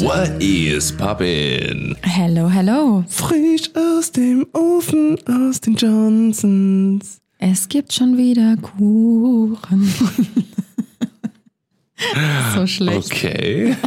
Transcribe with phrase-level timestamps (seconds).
[0.00, 1.96] What is poppin'?
[2.04, 3.04] Hello, hello.
[3.08, 7.20] Frisch aus dem Ofen, aus den Johnsons.
[7.38, 9.92] Es gibt schon wieder Kuchen.
[12.54, 13.12] so schlecht.
[13.12, 13.76] Okay.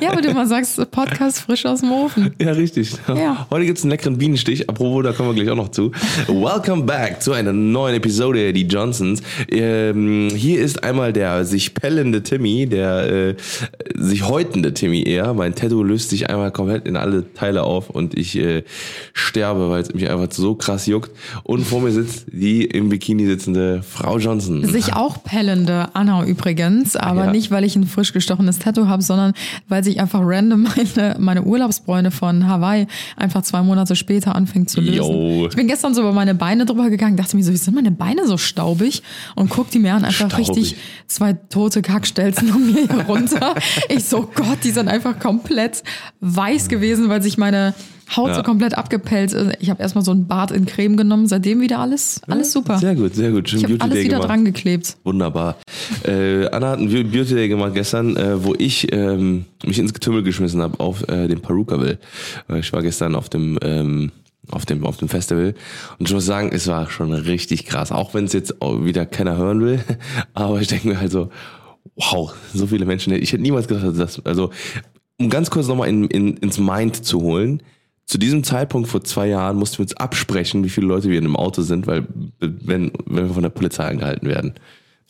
[0.00, 2.34] Ja, aber du mal sagst, Podcast frisch aus dem Ofen.
[2.40, 2.92] Ja, richtig.
[3.08, 3.46] Ja.
[3.50, 4.68] Heute gibt's einen leckeren Bienenstich.
[4.68, 5.92] Apropos, da kommen wir gleich auch noch zu.
[6.26, 9.22] Welcome back zu einer neuen Episode, die Johnsons.
[9.48, 13.36] Ähm, hier ist einmal der sich pellende Timmy, der äh,
[13.94, 15.32] sich häutende Timmy eher.
[15.32, 18.64] Mein Tattoo löst sich einmal komplett in alle Teile auf und ich äh,
[19.12, 21.10] sterbe, weil es mich einfach so krass juckt.
[21.44, 24.64] Und vor mir sitzt die im Bikini sitzende Frau Johnson.
[24.64, 27.30] Sich auch pellende Anna übrigens, aber Ja.
[27.32, 29.32] nicht, weil ich ein frisch gestochenes Tattoo habe, sondern
[29.68, 34.80] weil sich einfach random meine, meine Urlaubsbräune von Hawaii einfach zwei Monate später anfängt zu
[34.80, 34.96] lösen.
[34.96, 35.46] Yo.
[35.48, 37.90] Ich bin gestern so über meine Beine drüber gegangen, dachte mir so, wie sind meine
[37.90, 39.02] Beine so staubig?
[39.34, 40.48] Und guck die mir an, einfach Staubig.
[40.50, 43.54] richtig zwei tote Kackstelzen um mir hier runter.
[43.88, 45.82] Ich so, Gott, die sind einfach komplett
[46.20, 47.74] weiß gewesen, weil sich meine
[48.16, 48.34] Haut Ja.
[48.34, 49.56] so komplett abgepellt ist.
[49.60, 52.78] Ich habe erstmal so ein Bad in Creme genommen, seitdem wieder alles, alles super.
[52.78, 53.48] Sehr gut, sehr gut.
[53.48, 54.28] Schön Ich habe alles Day wieder gemacht.
[54.30, 54.96] dran geklebt.
[55.04, 55.56] Wunderbar.
[56.04, 59.92] Äh, Anna hat einen Beau- Beauty Day gemacht gestern, äh, wo ich ähm, mich ins
[59.94, 61.98] Getümmel geschmissen habe auf äh, den Perukaville.
[62.48, 64.12] Äh, ich war gestern auf dem ähm,
[64.50, 65.54] auf dem auf dem Festival
[65.98, 69.36] und ich muss sagen, es war schon richtig krass, auch wenn es jetzt wieder keiner
[69.38, 69.80] hören will,
[70.34, 71.30] aber ich denke mir halt so,
[71.96, 73.14] wow, so viele Menschen.
[73.14, 74.50] Ich hätte niemals gedacht, dass das also
[75.18, 77.62] um ganz kurz nochmal in, in, ins Mind zu holen.
[78.06, 81.24] Zu diesem Zeitpunkt vor zwei Jahren mussten wir uns absprechen, wie viele Leute wir in
[81.24, 82.06] einem Auto sind, weil
[82.40, 84.54] wenn, wenn wir von der Polizei angehalten werden.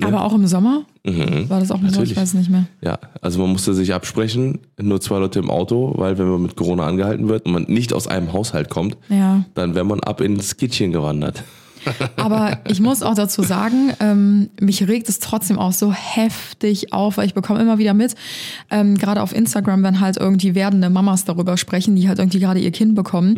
[0.02, 0.84] Aber auch im Sommer?
[1.04, 2.04] War das auch im Sommer?
[2.04, 2.66] Ich weiß nicht mehr.
[2.82, 6.56] Ja, also man musste sich absprechen, nur zwei Leute im Auto, weil wenn man mit
[6.56, 9.44] Corona angehalten wird und man nicht aus einem Haushalt kommt, Ja.
[9.54, 11.44] dann wäre man ab ins Kittchen gewandert.
[12.16, 17.16] Aber ich muss auch dazu sagen, ähm, mich regt es trotzdem auch so heftig auf,
[17.16, 18.14] weil ich bekomme immer wieder mit,
[18.70, 22.60] ähm, gerade auf Instagram, wenn halt irgendwie werdende Mamas darüber sprechen, die halt irgendwie gerade
[22.60, 23.36] ihr Kind bekommen,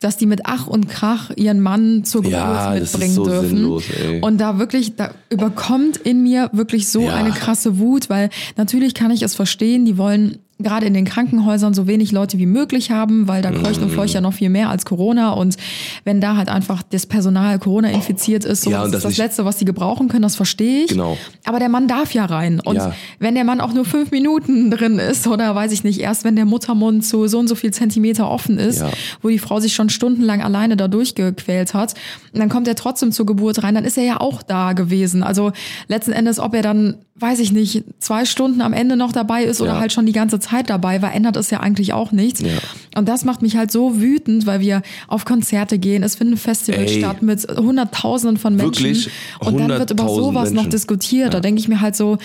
[0.00, 2.54] dass die mit Ach und Krach ihren Mann zur Geburt Mhm.
[2.54, 3.48] Ja, mitbringen so dürfen.
[3.48, 3.84] sinnlos.
[4.20, 7.14] Und da wirklich, da überkommt in mir wirklich so Ja.
[7.14, 11.72] eine krasse Wut, weil natürlich kann ich es verstehen, die wollen gerade in den Krankenhäusern
[11.72, 14.70] so wenig Leute wie möglich haben, weil da kreucht und fleucht ja noch viel mehr
[14.70, 15.56] als Corona und
[16.04, 19.44] wenn da halt einfach das Personal Corona infiziert ist, so Ja, das ist das Letzte,
[19.44, 20.90] was die gebrauchen können, das verstehe ich.
[20.90, 21.16] Genau.
[21.44, 22.58] Aber der Mann darf ja rein.
[22.60, 22.92] Und Ja.
[23.20, 26.34] wenn der Mann auch nur fünf Minuten drin ist oder weiß ich nicht, erst wenn
[26.34, 28.90] der Muttermund zu so und so viel Zentimeter offen ist, Ja.
[29.22, 31.94] wo die Frau sich schon stundenlang alleine da durchgequält hat,
[32.34, 35.22] dann kommt er trotzdem zur Geburt rein, dann ist er ja auch da gewesen.
[35.22, 35.52] Also
[35.86, 39.60] letzten Endes, ob er dann, weiß ich nicht, zwei Stunden am Ende noch dabei ist
[39.60, 42.40] oder halt schon die ganze Zeit dabei war, ändert es ja eigentlich auch nichts.
[42.40, 42.48] Ja.
[42.96, 46.38] Und das macht mich halt so wütend, weil wir auf Konzerte gehen, es findet ein
[46.38, 46.98] Festival Ey.
[46.98, 48.84] statt mit Hunderttausenden von Menschen.
[48.84, 49.10] Wirklich?
[49.40, 50.70] Und dann wird über 100.000 sowas noch Menschen.
[50.70, 51.34] diskutiert.
[51.34, 52.18] Da denke ich mir halt so,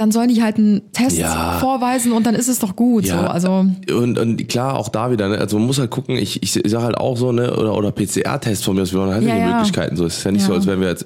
[0.00, 1.58] dann sollen die halt einen Test Ja.
[1.60, 3.06] vorweisen und dann ist es doch gut.
[3.06, 3.14] So.
[3.16, 5.36] Also und, und klar, auch da wieder, ne?
[5.36, 8.64] also man muss halt gucken, ich, ich sage halt auch so, ne, oder, oder PCR-Test
[8.64, 9.46] von mir aus, wir haben halt Ja, die ja.
[9.56, 10.06] Möglichkeiten so.
[10.06, 10.48] Es ist ja nicht Ja.
[10.48, 11.04] so, als wären wir jetzt,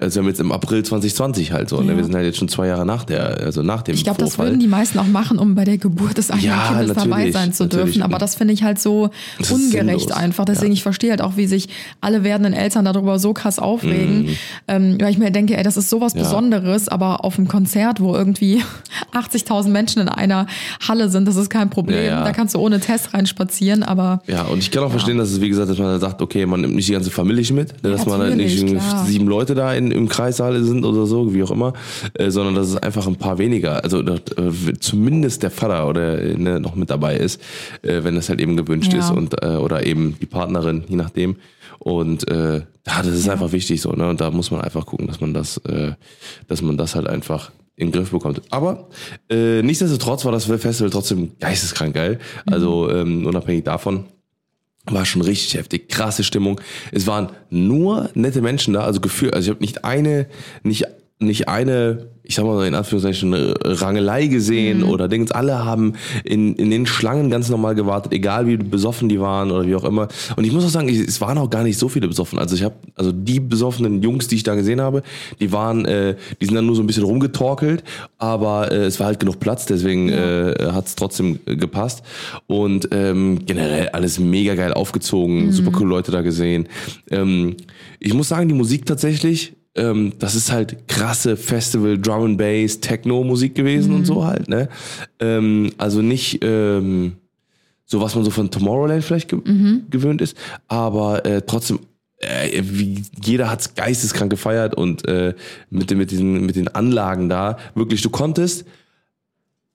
[0.00, 1.90] als wären wir jetzt im April 2020 halt so, ne?
[1.92, 1.96] Ja.
[1.98, 4.38] Wir sind halt jetzt schon zwei Jahre nach der, also nach dem ich glaube, das
[4.38, 7.52] würden die meisten auch machen, um bei der Geburt des eigenen Ja, Kindes dabei sein
[7.52, 8.00] zu dürfen.
[8.00, 10.46] Aber das finde ich halt so Das ungerecht einfach.
[10.46, 10.76] Deswegen, Ja.
[10.76, 11.68] ich verstehe halt auch, wie sich
[12.00, 14.30] alle werdenden Eltern darüber so krass aufregen.
[14.68, 16.20] Ähm, weil ich mir denke, ey, das ist sowas Mhm.
[16.20, 16.24] Ja.
[16.26, 18.62] Besonderes, aber auf einem Konzert, wo irgendwie
[19.12, 20.46] 80.000 Menschen in einer
[20.86, 21.98] Halle sind, das ist kein Problem.
[21.98, 22.24] Ja, ja.
[22.24, 25.40] Da kannst du ohne Test reinspazieren, aber Ja, und ich kann auch verstehen, dass es,
[25.40, 28.20] wie gesagt, dass man sagt, okay, man nimmt nicht die ganze Familie mit, dass man
[28.20, 29.04] halt nicht klar.
[29.06, 31.72] sieben Leute da in, im Kreissaal sind oder so, wie auch immer,
[32.14, 34.20] äh, sondern dass es einfach ein paar weniger, also äh,
[34.80, 37.40] zumindest der Vater oder ne, noch mit dabei ist,
[37.82, 39.00] äh, wenn das halt eben gewünscht Ja.
[39.00, 41.36] ist und äh, oder eben die Partnerin, je nachdem.
[41.78, 42.56] Und äh,
[42.86, 44.08] ja, das ist einfach wichtig so, ne?
[44.08, 45.92] Und da muss man einfach gucken, dass man das, äh,
[46.48, 48.40] dass man das halt einfach in den Griff bekommt.
[48.50, 48.88] Aber
[49.30, 52.18] äh, nichtsdestotrotz war das Festival trotzdem geisteskrank geil.
[52.46, 54.06] Also ähm, unabhängig davon
[54.86, 56.60] war schon richtig heftig, krasse Stimmung.
[56.92, 60.26] Es waren nur nette Menschen da, also Gefühl, also ich habe nicht eine,
[60.62, 60.86] nicht
[61.18, 64.88] nicht eine, ich sag mal in Anführungszeichen, eine Rangelei gesehen Mhm.
[64.90, 65.30] oder Dings.
[65.30, 69.66] Alle haben in, in den Schlangen ganz normal gewartet, egal wie besoffen die waren oder
[69.66, 70.08] wie auch immer.
[70.36, 72.38] Und ich muss auch sagen, ich, es waren auch gar nicht so viele besoffen.
[72.38, 75.02] Also ich habe, also die besoffenen Jungs, die ich da gesehen habe,
[75.40, 77.82] die waren, äh, die sind dann nur so ein bisschen rumgetorkelt,
[78.18, 82.02] aber äh, es war halt genug Platz, deswegen äh, hat es trotzdem äh, gepasst.
[82.46, 86.68] Und ähm, generell alles mega geil aufgezogen, super coole Leute da gesehen.
[87.10, 87.56] Ähm,
[88.00, 92.80] ich muss sagen, die Musik tatsächlich, ähm, das ist halt krasse Festival, Drum and Bass,
[92.80, 94.68] Techno-Musik gewesen und so halt, ne?
[95.20, 97.12] Ähm, also nicht ähm,
[97.84, 99.40] so, was man so von Tomorrowland vielleicht ge
[99.90, 100.36] gewöhnt ist,
[100.66, 101.80] aber äh, trotzdem,
[102.18, 105.34] äh, wie, jeder hat's geisteskrank gefeiert und äh,
[105.70, 108.64] mit, mit, diesen, mit den Anlagen da, wirklich, du konntest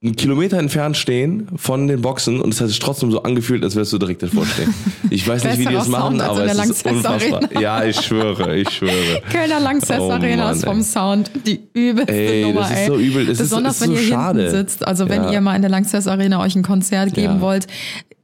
[0.03, 3.75] einen Kilometer entfernt stehen von den Boxen und es hat sich trotzdem so angefühlt, als
[3.75, 4.73] wärst du direkt davor stehen.
[5.11, 7.41] Ich weiß nicht, wie die das machen, Sound aber es ist unfassbar.
[7.43, 7.59] Arena.
[7.61, 9.21] Ja, ich schwöre, ich schwöre.
[9.29, 10.83] Kölner Lanxess Oh Arena Mann, ist vom ey.
[10.83, 13.23] Sound die übelste Ey, Nummer, das ist so übel.
[13.23, 14.39] Es ist- Besonders es ist wenn so ihr schade.
[14.43, 14.87] hinten sitzt.
[14.87, 15.31] Also wenn Ja.
[15.33, 17.41] ihr mal in der Lanxess Arena euch ein Konzert geben Ja.
[17.41, 17.67] wollt,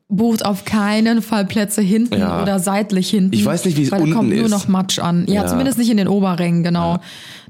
[0.09, 2.41] bucht auf keinen Fall Plätze hinten Ja.
[2.41, 3.33] oder seitlich hinten.
[3.33, 4.51] Ich weiß nicht, wie es weil da kommt unten nur ist.
[4.51, 5.25] noch Matsch an.
[5.27, 5.47] Ja, Ja.
[5.47, 7.00] zumindest nicht in den Oberrängen, genau.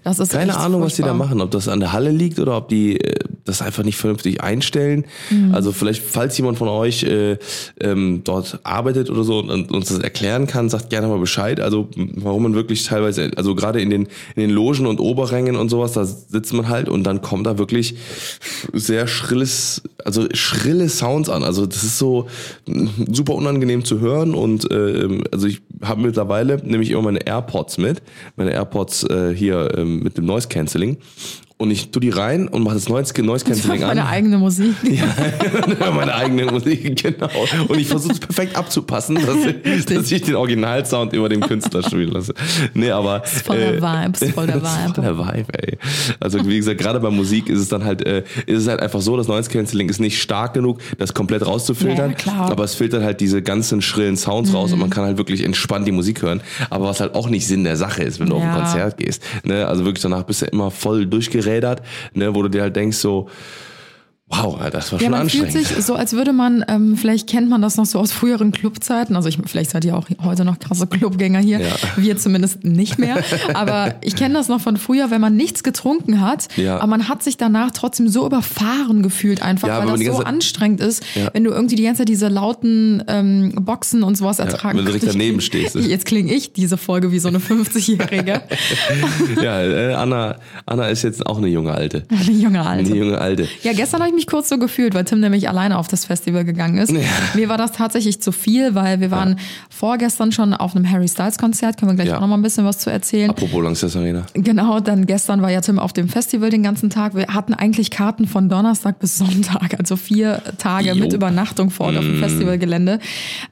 [0.03, 1.27] Das ist Keine Ahnung, was die da furchtbar.
[1.27, 3.15] machen, ob das an der Halle liegt oder ob die äh,
[3.45, 5.05] das einfach nicht vernünftig einstellen.
[5.29, 5.53] Mhm.
[5.53, 7.37] Also vielleicht, falls jemand von euch äh,
[7.79, 11.59] ähm, dort arbeitet oder so und uns das erklären kann, sagt gerne mal Bescheid.
[11.59, 15.69] Also warum man wirklich teilweise, also gerade in den in den Logen und Oberrängen und
[15.69, 17.95] sowas, da sitzt man halt und dann kommt da wirklich
[18.73, 21.43] sehr schrilles, also schrille Sounds an.
[21.43, 22.27] Also das ist so
[22.67, 27.77] mm, super unangenehm zu hören und äh, also ich habe mittlerweile nämlich immer meine AirPods
[27.77, 28.01] mit,
[28.35, 30.97] meine AirPods äh, hier ähm, mit dem Noise Cancelling
[31.59, 33.87] und ich tu die rein und mache das Noise, Noise Cancelling an.
[33.89, 34.75] Meine eigene Musik.
[35.79, 37.29] Ja, meine eigene Musik, genau.
[37.67, 42.11] Und ich versuche es perfekt abzupassen, dass, dass ich den Originalsound über dem Künstler spielen
[42.11, 42.33] lasse.
[42.73, 43.23] Nee, aber.
[43.23, 44.93] ist voll der Vibe, ist voll der das Vibe.
[44.95, 45.77] voll der Vibe, ey.
[46.19, 49.01] Also, wie gesagt, gerade bei Musik ist es dann halt, äh, ist es halt einfach
[49.01, 52.11] so, das Noise Cancelling ist nicht stark genug, das komplett rauszufiltern.
[52.11, 52.51] Ja, klar.
[52.51, 55.87] Aber es filtert halt diese ganzen schrillen Sounds raus und man kann halt wirklich entspannt
[55.87, 56.41] die Musik hören.
[56.69, 58.53] Aber was halt auch nicht Sinn der Sache ist, wenn du auf Ja.
[58.55, 59.23] ein Konzert gehst.
[59.43, 59.65] Ne?
[59.67, 61.05] Also wirklich danach bist du immer voll
[61.47, 61.81] durchgerädert,
[62.13, 62.35] ne?
[62.35, 63.29] wo du dir halt denkst so,
[64.29, 65.67] Wow, das war Ja, schon man fühlt anstrengend.
[65.69, 69.15] sich so, als würde man, ähm, vielleicht kennt man das noch so aus früheren Clubzeiten.
[69.15, 71.61] Also ich, vielleicht seid ihr auch heute noch krasse Clubgänger hier.
[71.61, 71.67] Ja.
[71.95, 73.23] Wir zumindest nicht mehr.
[73.53, 76.75] Aber ich kenne das noch von früher, wenn man nichts getrunken hat, Ja.
[76.77, 80.81] aber man hat sich danach trotzdem so überfahren gefühlt einfach, Ja, weil das so anstrengend
[80.81, 81.29] ist, Ja.
[81.31, 84.91] wenn du irgendwie die ganze Zeit diese lauten ähm, Boxen und sowas ertragen wenn du
[84.91, 85.07] kannst.
[85.07, 85.75] daneben stehst.
[85.75, 88.41] Jetzt klinge ich diese Folge wie so eine 50-Jährige.
[89.41, 90.35] Ja, äh, Anna,
[90.65, 92.05] Anna ist jetzt auch eine junge Alte.
[92.09, 92.89] Eine junge Alte.
[92.91, 93.47] Eine junge Alte.
[93.63, 96.43] Ja, gestern habe ich mich kurz so gefühlt, weil Tim nämlich alleine auf das Festival
[96.43, 96.91] gegangen ist.
[97.35, 101.37] Mir war das tatsächlich zu viel, weil wir waren vorgestern schon auf einem Harry Styles
[101.37, 101.77] Konzert.
[101.77, 102.17] Können wir gleich Ja.
[102.17, 103.29] auch noch mal ein bisschen was zu erzählen.
[103.29, 104.25] Apropos Langsess Arena.
[104.33, 107.15] Genau, dann gestern war ja Tim auf dem Festival den ganzen Tag.
[107.15, 110.95] Wir hatten eigentlich Karten von Donnerstag bis Sonntag, also vier Tage Jo.
[110.95, 112.07] mit Übernachtung vor Ort auf Mm.
[112.13, 112.99] dem Festivalgelände.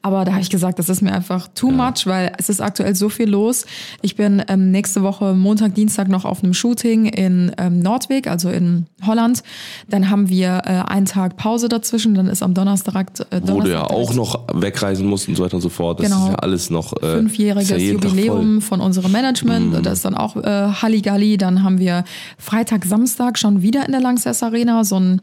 [0.01, 2.95] Aber da habe ich gesagt, das ist mir einfach too much, weil es ist aktuell
[2.95, 3.65] so viel los.
[4.01, 8.49] Ich bin ähm, nächste Woche Montag, Dienstag noch auf einem Shooting in ähm, Nordweg, also
[8.49, 9.43] in Holland.
[9.89, 13.69] Dann haben wir äh, einen Tag Pause dazwischen, dann ist am Donnerstag, äh, Wo du
[13.71, 15.99] ja Donnerstag auch noch wegreisen musst und so weiter und so fort.
[15.99, 16.23] Das Genau.
[16.25, 16.93] ist ja alles noch.
[17.01, 18.55] Äh, fünfjähriges ja Jubiläum.
[18.55, 18.61] Mhm.
[18.61, 19.85] von unserem Management.
[19.85, 20.41] Das ist dann auch äh,
[20.81, 21.37] Halligalli.
[21.37, 22.03] Dann haben wir
[22.37, 25.21] Freitag, Samstag schon wieder in der Lanxess Arena so ein,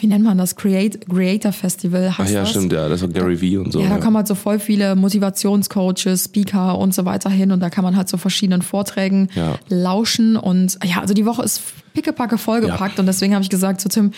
[0.00, 0.56] wie nennt man das?
[0.56, 2.50] Create, Creator Festival Ach heißt ja, das.
[2.50, 2.88] stimmt, ja.
[2.88, 3.80] Das war Gary Vee und so.
[3.80, 7.70] Ja, da kommen halt so voll viele Motivationscoaches, Speaker und so weiter hin und da
[7.70, 9.54] kann man halt so verschiedenen Vorträgen Ja.
[9.68, 11.62] lauschen und ja, also die Woche ist
[11.98, 14.12] pickepacke vollgepackt und deswegen habe ich gesagt zu Tim,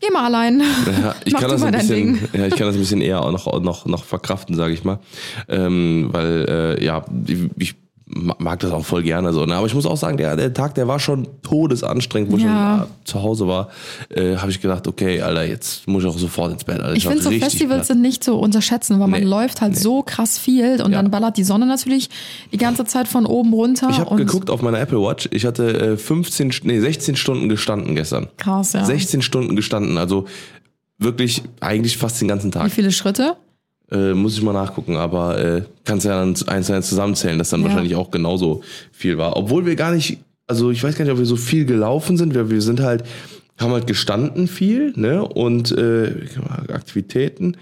[0.00, 3.02] geh mal allein, Ja, ich kann das ein bisschen, ja, ich kann das ein bisschen
[3.02, 5.00] eher auch noch, noch, noch verkraften, sage ich mal.
[5.48, 7.74] Ähm, weil, äh, ja, ich, ich
[8.08, 9.46] mag das auch voll gerne so.
[9.46, 9.56] Ne?
[9.56, 12.78] Aber ich muss auch sagen, der, der Tag, der war schon todesanstrengend, wo ich Ja.
[12.78, 13.68] schon äh, zu Hause war,
[14.10, 16.80] äh, habe ich gedacht, okay, Alter, jetzt muss ich auch sofort ins Bett.
[16.80, 16.94] Alter.
[16.94, 17.86] Ich war finde so Festivals platt.
[17.86, 21.02] sind nicht zu unterschätzen, weil man Nee, läuft halt so krass viel und Ja.
[21.02, 22.08] dann ballert die Sonne natürlich
[22.52, 23.88] die ganze Zeit von oben runter.
[23.90, 25.28] Ich habe geguckt auf meiner Apple Watch.
[25.32, 28.28] Ich hatte äh, 15, nee, 16 Stunden gestanden gestern.
[28.36, 28.84] Krass, ja.
[28.84, 30.26] 16 Stunden gestanden, also
[30.98, 32.70] wirklich eigentlich fast den ganzen Wie Tag.
[32.70, 33.36] viele Schritte?
[33.90, 37.50] Äh, muss ich mal nachgucken, aber äh, kannst ja dann eins zu eins zusammenzählen, dass
[37.50, 37.68] dann Ja.
[37.68, 39.36] wahrscheinlich auch genauso viel war.
[39.36, 42.34] Obwohl wir gar nicht, also ich weiß gar nicht, ob wir so viel gelaufen sind.
[42.34, 43.04] Wir, wir sind halt,
[43.58, 45.24] haben halt gestanden viel, ne?
[45.24, 46.12] Und äh,
[46.72, 47.56] Aktivitäten.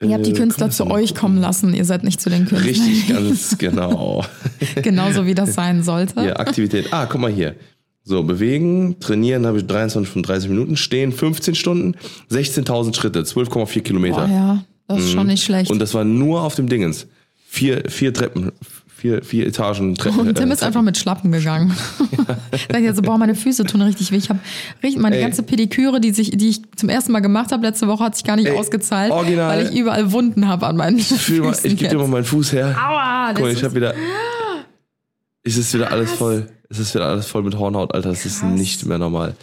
[0.00, 2.62] Ihr habt die Äh, Künstler zu euch kommen lassen, ihr seid nicht zu den Künstlern.
[2.68, 4.24] Richtig, ganz genau.
[4.82, 6.20] Genauso wie das sein sollte.
[6.22, 6.92] Ja, Aktivität.
[6.92, 7.56] Ah, guck mal hier.
[8.04, 11.94] So, bewegen, trainieren habe ich 23 von 30 Minuten, stehen 15 Stunden,
[12.30, 14.26] 16.000 Schritte, 12,4 Kilometer.
[14.26, 14.64] Boah, ja,
[14.96, 15.70] das ist schon nicht schlecht.
[15.70, 17.06] Und das war nur auf dem Dingens.
[17.50, 18.52] Vier, vier Treppen,
[18.94, 19.94] vier, vier Etagen.
[19.94, 21.74] Tre Und Tim äh, ist einfach mit Schlappen gegangen.
[22.52, 24.16] Sag ich jetzt so, boah, meine Füße tun richtig weh.
[24.16, 24.40] Ich habe
[24.96, 25.22] meine Ey.
[25.22, 28.24] ganze Pediküre, die, sich, die ich zum ersten Mal gemacht habe letzte Woche, hat sich
[28.24, 29.48] gar nicht Ey, ausgezahlt, original.
[29.48, 32.24] weil ich überall Wunden habe an meinen Fühl mal, Füßen ich gebe dir mal meinen
[32.24, 32.76] Fuß her.
[32.76, 33.94] Aua, Guck mal, das ich habe wieder.
[35.42, 36.48] Es ist wieder alles voll.
[36.68, 38.10] Es ist wieder alles voll mit Hornhaut, Alter.
[38.10, 39.34] Das ist nicht mehr normal.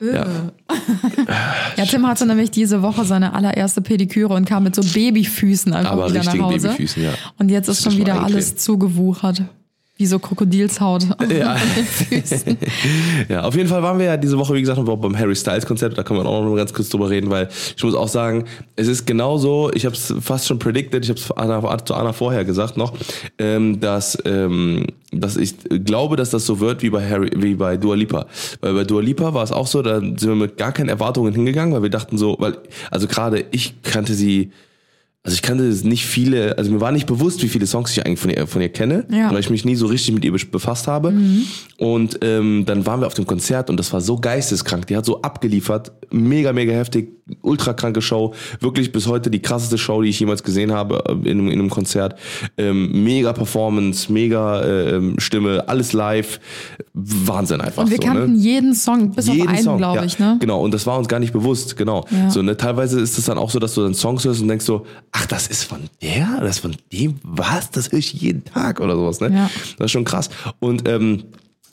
[0.00, 0.26] Ja.
[1.76, 5.92] Ja, Tim hatte nämlich diese Woche seine allererste Pediküre und kam mit so Babyfüßen einfach
[5.92, 6.68] Aber wieder nach Hause.
[6.68, 7.10] Babyfüßen, ja.
[7.38, 9.42] Und jetzt ist Das schon wieder alles zugewuchert.
[9.96, 11.52] Wie so Krokodilshaut Ja.
[11.52, 12.56] an den Füßen.
[13.28, 15.66] Ja, auf jeden Fall waren wir ja diese Woche, wie gesagt, noch beim Harry Styles
[15.66, 15.96] Konzert.
[15.96, 18.44] Da können wir auch noch mal ganz kurz drüber reden, weil ich muss auch sagen,
[18.74, 22.12] es ist genauso, ich habe es fast schon predicted, ich habe es Anna, zu Anna
[22.12, 22.92] vorher gesagt noch,
[23.38, 27.76] ähm, dass, ähm, dass ich glaube, dass das so wird wie bei Harry, wie bei
[27.76, 28.26] Dua Lipa.
[28.60, 31.32] Weil bei Dua Lipa war es auch so, da sind wir mit gar keinen Erwartungen
[31.32, 32.58] hingegangen, weil wir dachten so, weil,
[32.90, 34.50] also gerade ich kannte sie,
[35.26, 38.18] also ich kannte nicht viele, also mir war nicht bewusst, wie viele Songs ich eigentlich
[38.20, 39.32] von ihr, von ihr kenne, Ja.
[39.32, 41.14] weil ich mich nie so richtig mit ihr befasst habe.
[41.78, 44.86] Und ähm, dann waren wir auf dem Konzert und das war so geisteskrank.
[44.88, 47.08] Die hat so abgeliefert, mega, mega heftig,
[47.40, 48.34] ultra kranke Show.
[48.60, 51.58] Wirklich bis heute die krasseste Show, die ich jemals gesehen habe äh, in, einem- in
[51.58, 52.18] einem Konzert.
[52.58, 56.38] Ähm, mega Performance, mega ähm, Stimme, alles live.
[56.92, 58.02] Wahnsinn einfach Und wir so.
[58.02, 58.38] kannten ne?
[58.38, 60.36] jeden Song, bis auf einen, Song, glaube ja, ich, ne?
[60.38, 62.04] Genau, und das war uns gar nicht bewusst, genau.
[62.10, 62.30] Ja.
[62.30, 64.64] So, ne, teilweise ist es dann auch so, dass du dann Songs hörst und denkst
[64.66, 64.84] so,
[65.16, 67.70] ach, das ist von der, das ist von dem, was?
[67.70, 69.30] Das höre ich jeden Tag oder sowas, ne?
[69.32, 69.50] Ja.
[69.78, 70.28] Das ist schon krass.
[70.60, 71.24] Und ähm,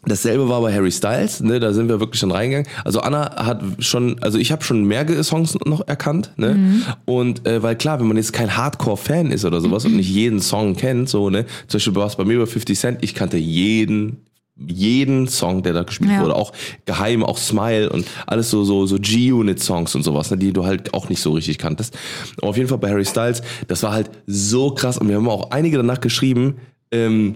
[0.03, 2.67] Dasselbe war bei Harry Styles, ne, da sind wir wirklich dann reingegangen.
[2.83, 6.55] Also Anna hat schon, also ich habe schon mehr Ge- Songs noch erkannt, ne?
[6.55, 6.83] Mhm.
[7.05, 10.39] Und äh, weil klar, wenn man jetzt kein Hardcore-Fan ist oder sowas und nicht jeden
[10.41, 13.37] Song kennt, so, ne, zum Beispiel war es bei mir bei 50 Cent, ich kannte
[13.37, 14.25] jeden
[14.57, 16.21] jeden Song, der da gespielt Ja.
[16.21, 16.51] wurde, auch
[16.85, 20.93] geheim, auch Smile und alles so so so G-Unit-Songs und sowas, ne, die du halt
[20.93, 21.97] auch nicht so richtig kanntest.
[22.37, 25.29] Aber auf jeden Fall bei Harry Styles, das war halt so krass und wir haben
[25.29, 26.57] auch einige danach geschrieben.
[26.91, 27.35] Ähm,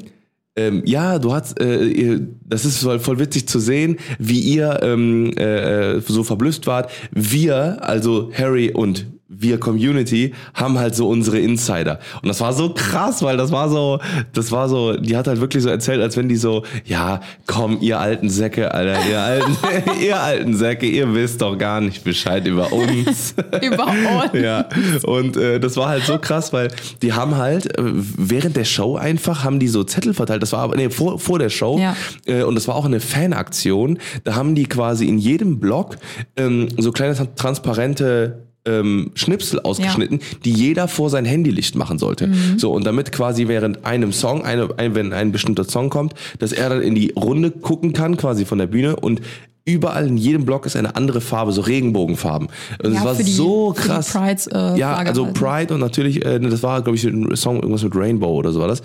[0.57, 5.33] ähm, ja, du hast, äh, das ist voll, voll witzig zu sehen, wie ihr ähm,
[5.37, 6.89] äh, äh, so verblüfft wart.
[7.11, 9.05] Wir, also Harry und
[9.37, 11.99] wir Community, haben halt so unsere Insider.
[12.21, 13.99] Und das war so krass, weil das war so,
[14.33, 17.77] das war so, die hat halt wirklich so erzählt, als wenn die so, ja, komm,
[17.81, 19.57] ihr alten Säcke, Alter, ihr alten,
[20.01, 23.33] ihr alten Säcke, ihr wisst doch gar nicht Bescheid über uns.
[23.61, 24.41] Über uns.
[24.41, 24.67] Ja,
[25.03, 26.69] und äh, das war halt so krass, weil
[27.01, 30.41] die haben halt äh, während der Show einfach haben die so Zettel verteilt.
[30.41, 31.95] Das war aber nee, vor, vor der Show Ja.
[32.25, 33.97] äh, und das war auch eine Fanaktion.
[34.23, 35.97] Da haben die quasi in jedem Block
[36.37, 42.31] ähm, so kleine tra- transparente ähm, Schnipsel ausgeschnitten, die jeder vor sein Handylicht machen sollte.
[42.57, 46.51] So und damit quasi während einem Song, eine, ein, wenn ein bestimmter Song kommt, dass
[46.51, 49.21] er dann in die Runde gucken kann, quasi von der Bühne und
[49.67, 52.49] Überall in jedem Block ist eine andere Farbe, so Regenbogenfarben.
[52.83, 54.11] Und Ja, es war die- so krass.
[54.13, 55.33] Prides, äh, ja, also halt.
[55.33, 58.59] Pride und natürlich, äh, das war, glaube ich, ein Song, irgendwas mit Rainbow oder so
[58.59, 58.83] war das.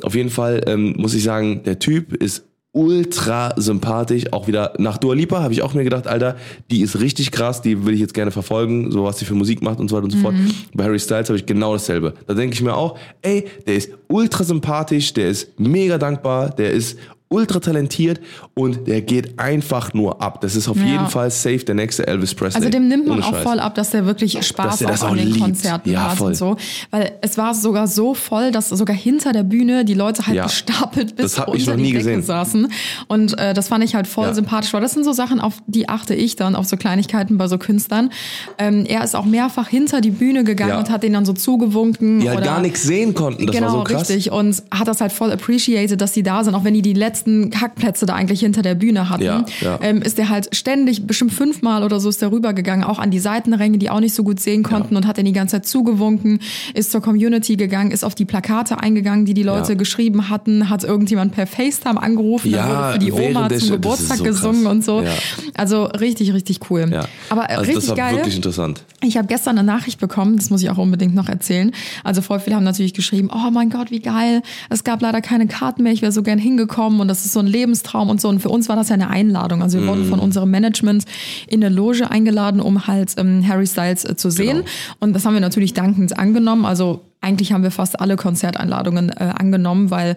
[0.00, 4.32] Auf jeden Fall ähm, muss ich sagen, der Typ ist ultra sympathisch.
[4.32, 6.36] Auch wieder nach Dua Lipa habe ich auch mir gedacht, Alter,
[6.70, 9.62] die ist richtig krass, die will ich jetzt gerne verfolgen, so was sie für Musik
[9.62, 10.34] macht und so weiter und so fort.
[10.34, 10.50] Mhm.
[10.74, 12.14] Bei Harry Styles habe ich genau dasselbe.
[12.26, 16.72] Da denke ich mir auch, ey, der ist ultra sympathisch, der ist mega dankbar, der
[16.72, 16.98] ist
[17.32, 18.20] ultra talentiert
[18.54, 20.40] und der geht einfach nur ab.
[20.40, 20.84] Das ist auf Ja.
[20.84, 22.56] jeden Fall safe der nächste Elvis Presley.
[22.58, 23.42] Also dem nimmt man Ohne auch Scheiß.
[23.42, 25.40] voll ab, dass der wirklich Spaß der auch an den liebt.
[25.40, 26.28] Konzerten Ja, hat voll.
[26.28, 26.56] und so.
[26.90, 30.44] Weil es war sogar so voll, dass sogar hinter der Bühne die Leute halt Ja.
[30.44, 32.68] gestapelt bis Das hab ich unter noch die Decke saßen.
[33.08, 34.34] Und äh, das fand ich halt voll Ja.
[34.34, 37.48] sympathisch, weil das sind so Sachen, auf die achte ich dann, auf so Kleinigkeiten bei
[37.48, 38.10] so Künstlern.
[38.58, 42.20] Ähm, er ist auch mehrfach hinter die Bühne gegangen und hat denen dann so zugewunken.
[42.20, 43.46] Die halt oder gar nichts sehen konnten.
[43.46, 44.08] Das genau, war so krass.
[44.10, 44.32] richtig.
[44.32, 47.21] Und hat das halt voll appreciated, dass die da sind, auch wenn die die letzten
[47.50, 49.22] Kackplätze da eigentlich hinter der Bühne hatten.
[49.22, 49.78] Ja, ja.
[49.82, 53.18] Ähm, ist der halt ständig, bestimmt fünfmal oder so ist der rübergegangen, auch an die
[53.18, 56.40] Seitenränge, die auch nicht so gut sehen konnten und hat dann die ganze Zeit zugewunken,
[56.74, 59.78] ist zur Community gegangen, ist auf die Plakate eingegangen, die die Leute Ja.
[59.78, 64.18] geschrieben hatten, hat irgendjemand per FaceTime angerufen, Ja, dann wurde für die Oma zum Geburtstag
[64.18, 64.72] so gesungen krass.
[64.72, 65.02] und so.
[65.02, 65.10] Ja.
[65.54, 66.88] Also richtig, richtig cool.
[66.92, 67.06] Ja.
[67.30, 68.16] Aber äh, also richtig das war geil.
[68.16, 68.82] wirklich interessant.
[69.04, 71.72] Ich habe gestern eine Nachricht bekommen, das muss ich auch unbedingt noch erzählen.
[72.04, 74.42] Also voll viele haben natürlich geschrieben, oh mein Gott, wie geil.
[74.70, 77.40] Es gab leider keine Karten mehr, ich wäre so gern hingekommen und das ist so
[77.40, 78.28] ein Lebenstraum und so.
[78.28, 79.62] Und für uns war das ja eine Einladung.
[79.62, 81.04] Also wir wurden von unserem Management
[81.46, 84.58] in eine Loge eingeladen, um halt ähm, Harry Styles äh, zu sehen.
[84.58, 84.70] Genau.
[85.00, 86.64] Und das haben wir natürlich dankend angenommen.
[86.64, 90.16] Also eigentlich haben wir fast alle Konzerteinladungen äh, angenommen, weil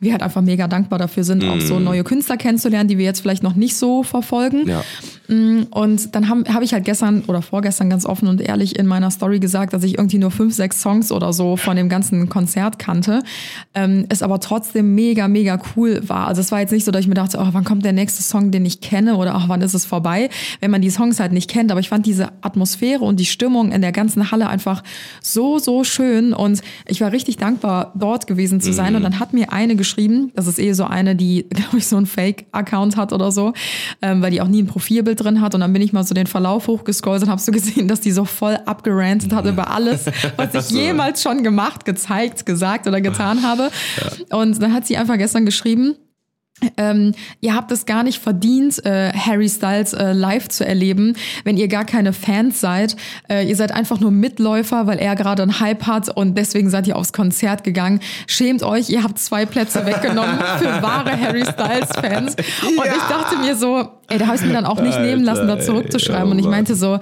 [0.00, 3.20] wir halt einfach mega dankbar dafür sind, auch so neue Künstler kennenzulernen, die wir jetzt
[3.20, 4.66] vielleicht noch nicht so verfolgen.
[4.66, 4.82] Ja.
[5.28, 8.86] Mm, Und dann habe hab ich halt gestern oder vorgestern ganz offen und ehrlich in
[8.86, 12.30] meiner Story gesagt, dass ich irgendwie nur fünf, sechs Songs oder so von dem ganzen
[12.30, 13.22] Konzert kannte.
[13.74, 16.28] Ähm, es aber trotzdem mega, mega cool war.
[16.28, 18.22] Also es war jetzt nicht so, dass ich mir dachte, oh, wann kommt der nächste
[18.22, 20.30] Song, den ich kenne oder ach, wann ist es vorbei,
[20.60, 21.70] wenn man die Songs halt nicht kennt.
[21.70, 24.82] Aber ich fand diese Atmosphäre und die Stimmung in der ganzen Halle einfach
[25.20, 26.32] so, so schön.
[26.32, 28.96] Und ich war richtig dankbar, dort gewesen zu sein.
[28.96, 29.89] Und dann hat mir eine geschrieben,
[30.34, 33.52] das ist eh so eine, die, glaube ich, so einen Fake-Account hat oder so,
[34.02, 35.54] ähm, weil die auch nie ein Profilbild drin hat.
[35.54, 38.12] Und dann bin ich mal so den Verlauf hochgescrollt und habe so gesehen, dass die
[38.12, 40.06] so voll abgerantet hat über alles,
[40.36, 43.70] was ich jemals schon gemacht, gezeigt, gesagt oder getan habe.
[44.30, 45.96] Und dann hat sie einfach gestern geschrieben,
[46.76, 51.14] ähm, ihr habt es gar nicht verdient, äh, Harry Styles äh, live zu erleben,
[51.44, 52.96] wenn ihr gar keine Fans seid.
[53.28, 56.86] Äh, ihr seid einfach nur Mitläufer, weil er gerade einen Hype hat und deswegen seid
[56.86, 58.00] ihr aufs Konzert gegangen.
[58.26, 62.36] Schämt euch, ihr habt zwei Plätze weggenommen für wahre Harry Styles-Fans.
[62.36, 65.46] Und ich dachte mir so, ey, da habe ich mir dann auch nicht nehmen lassen,
[65.46, 66.26] da Alter, zurückzuschreiben.
[66.26, 66.98] ey, Und ich oh meinte so,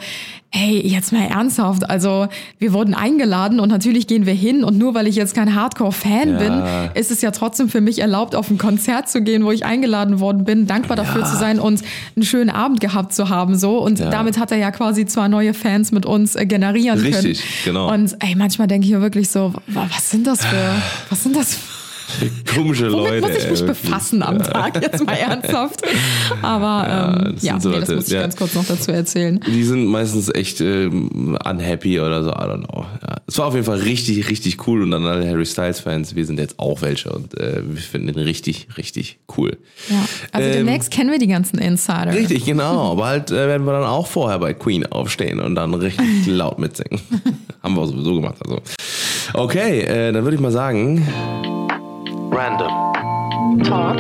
[0.51, 1.89] hey, jetzt mal ernsthaft.
[1.91, 2.29] Also
[2.59, 4.65] wir wurden eingeladen und natürlich gehen wir hin.
[4.65, 6.39] Und nur weil ich jetzt kein Hardcore-Fan Ja.
[6.39, 9.67] bin, ist es ja trotzdem für mich erlaubt, auf ein Konzert zu gehen, wo ich
[9.67, 11.83] eingeladen worden bin, dankbar dafür zu sein und
[12.17, 13.57] einen schönen Abend gehabt zu haben.
[13.59, 13.79] So.
[13.79, 14.09] Und Ja.
[14.11, 17.75] damit hat er ja quasi zwei neue Fans mit uns äh, generieren Richtig, können.
[17.77, 17.93] genau.
[17.93, 20.57] Und ey, manchmal denke ich mir wirklich so, wa- was sind das für,
[21.11, 21.78] was sind das für
[22.55, 23.21] Komische Womit Leute.
[23.29, 24.83] muss ich mich ey, befassen am Tag?
[24.83, 25.83] Jetzt mal ernsthaft.
[26.43, 29.41] Aber Ja, ähm, das ja, so nee, das muss ich ganz kurz noch dazu erzählen.
[29.47, 32.87] Die sind meistens echt ähm, unhappy oder so, I don't know.
[33.27, 36.39] Es war auf jeden Fall richtig, richtig cool und an alle Harry Styles-Fans, wir sind
[36.39, 39.57] jetzt auch welche und äh, wir finden ihn richtig, richtig cool.
[39.91, 39.97] Ja.
[40.33, 42.13] Also Ähm, demnächst kennen wir die ganzen Insider.
[42.15, 42.97] Richtig, genau.
[42.97, 47.01] Bald äh, werden wir dann auch vorher bei Queen aufstehen und dann richtig laut mitsingen.
[47.63, 48.37] Haben wir sowieso gemacht.
[48.45, 48.61] Also.
[49.35, 51.07] Okay, äh, dann würde ich mal sagen.
[52.39, 52.71] Random.
[53.65, 53.99] Talk.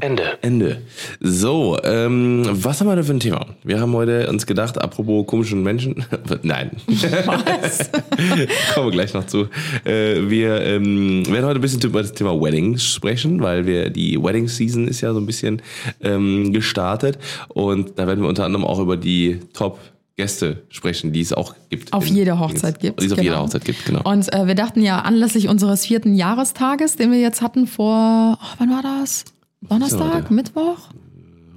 [0.00, 0.38] Ende.
[0.42, 0.82] Ende.
[1.18, 3.46] So, ähm, was haben wir denn für ein Thema?
[3.64, 6.06] Wir haben heute uns gedacht, apropos komischen Menschen.
[6.42, 6.70] Nein.
[6.86, 7.90] Was?
[8.74, 9.48] Kommen wir gleich noch zu.
[9.84, 14.16] Äh, wir ähm, werden heute ein bisschen über das Thema Weddings sprechen, weil wir die
[14.22, 15.60] Wedding Season ist ja so ein bisschen
[16.00, 17.18] ähm, gestartet
[17.48, 19.80] und da werden wir unter anderem auch über die Top
[20.20, 21.94] Gäste sprechen, die es auch gibt.
[21.94, 23.30] Auf jeder Hochzeit gibt Die es auf genau.
[23.30, 24.02] jeder Hochzeit gibt, genau.
[24.04, 28.54] Und äh, wir dachten ja anlässlich unseres vierten Jahrestages, den wir jetzt hatten vor, oh,
[28.58, 29.24] wann war das?
[29.62, 30.30] Donnerstag?
[30.30, 30.76] Mittwoch?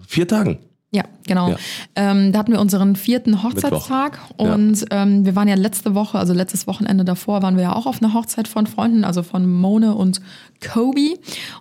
[0.08, 0.60] Vier Tagen.
[0.92, 1.50] Ja, genau.
[1.50, 1.56] Ja.
[1.96, 4.54] Ähm, da hatten wir unseren vierten Hochzeitstag Ja.
[4.54, 7.86] und ähm, wir waren ja letzte Woche, also letztes Wochenende davor, waren wir ja auch
[7.86, 10.22] auf einer Hochzeit von Freunden, also von Mone und
[10.62, 11.16] Kobe.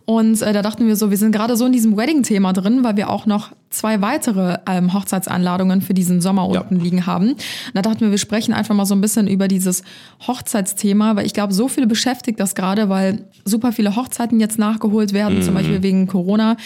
[0.04, 2.96] Und äh, da dachten wir so, wir sind gerade so in diesem Wedding-Thema drin, weil
[2.96, 6.60] wir auch noch zwei weitere ähm, Hochzeitsanladungen für diesen Sommer Ja.
[6.60, 7.30] unten liegen haben.
[7.32, 7.38] Und
[7.74, 9.82] da dachten wir, wir sprechen einfach mal so ein bisschen über dieses
[10.26, 15.12] Hochzeitsthema, weil ich glaube, so viele beschäftigt das gerade, weil super viele Hochzeiten jetzt nachgeholt
[15.12, 16.56] werden, zum Beispiel wegen Corona.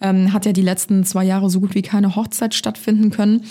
[0.00, 3.42] Ähm, hat ja die letzten zwei Jahre so gut wie keine Hochzeit stattfinden können.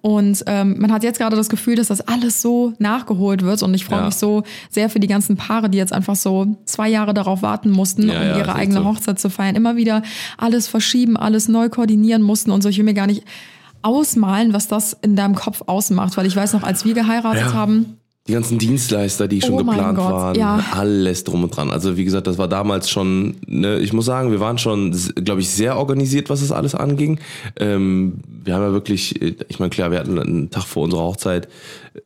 [0.00, 3.62] Und ähm, man hat jetzt gerade das Gefühl, dass das alles so nachgeholt wird.
[3.62, 4.04] Und ich freue Ja.
[4.06, 7.70] mich so sehr für die ganzen Paare, die jetzt einfach so zwei Jahre darauf warten
[7.70, 8.84] mussten, Ja, um ja, ihre eigene so.
[8.84, 9.56] Hochzeit zu feiern.
[9.56, 10.02] Immer wieder
[10.36, 12.68] alles verschieben, alles neu koordinieren mussten und so.
[12.68, 13.24] Ich will mir gar nicht
[13.82, 16.16] ausmalen, was das in deinem Kopf ausmacht.
[16.16, 19.98] Weil ich weiß noch, als wir geheiratet haben, Die ganzen Dienstleister, die schon Oh geplant
[19.98, 20.64] Gott, waren, ja.
[20.72, 21.70] alles drum und dran.
[21.70, 25.42] Also wie gesagt, das war damals schon, ne, ich muss sagen, wir waren schon, glaube
[25.42, 27.20] ich, sehr organisiert, was das alles anging.
[27.60, 31.02] Ähm, wir haben ja wirklich, äh, ich meine, klar, wir hatten einen Tag vor unserer
[31.02, 31.48] Hochzeit,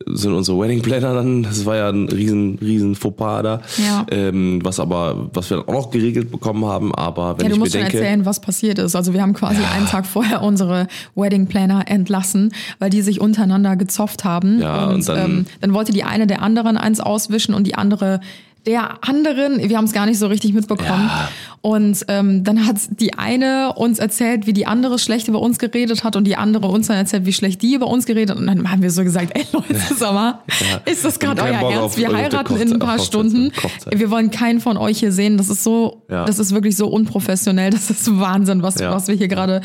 [0.05, 3.61] sind unsere Wedding Planner dann, das war ja ein riesen, riesen Fauxpas da.
[3.77, 4.05] Ja.
[4.11, 7.53] Ähm, was aber, was wir dann auch noch geregelt bekommen haben, aber wenn ja, du
[7.55, 7.97] ich musst schon bedenke.
[7.99, 8.95] erzählen, was passiert ist.
[8.95, 13.75] Also wir haben quasi einen Tag vorher unsere Wedding Planner entlassen, weil die sich untereinander
[13.75, 14.59] gezofft haben.
[14.61, 18.19] Ja, und dann- ähm, dann wollte die eine der anderen eins auswischen und die andere
[18.65, 21.07] der anderen, wir haben es gar nicht so richtig mitbekommen.
[21.09, 21.29] Ja.
[21.61, 26.05] Und ähm, dann hat die eine uns erzählt, wie die andere schlecht über uns geredet
[26.05, 28.37] hat und die andere uns dann erzählt, wie schlecht die über uns geredet hat.
[28.37, 30.39] Und dann haben wir so gesagt, ey Leute, sag mal,
[30.85, 31.97] ist das gerade euer Ernst?
[31.97, 33.51] Wir heiraten in ein Kochzeit- paar auf Hochzeit- Stunden.
[33.51, 33.99] Kochzeit.
[33.99, 35.35] Wir wollen keinen von euch hier sehen.
[35.37, 36.23] Das ist so, Ja.
[36.25, 37.71] das ist wirklich so unprofessionell.
[37.71, 38.91] Das ist Wahnsinn, was, Ja.
[38.93, 39.59] was wir hier gerade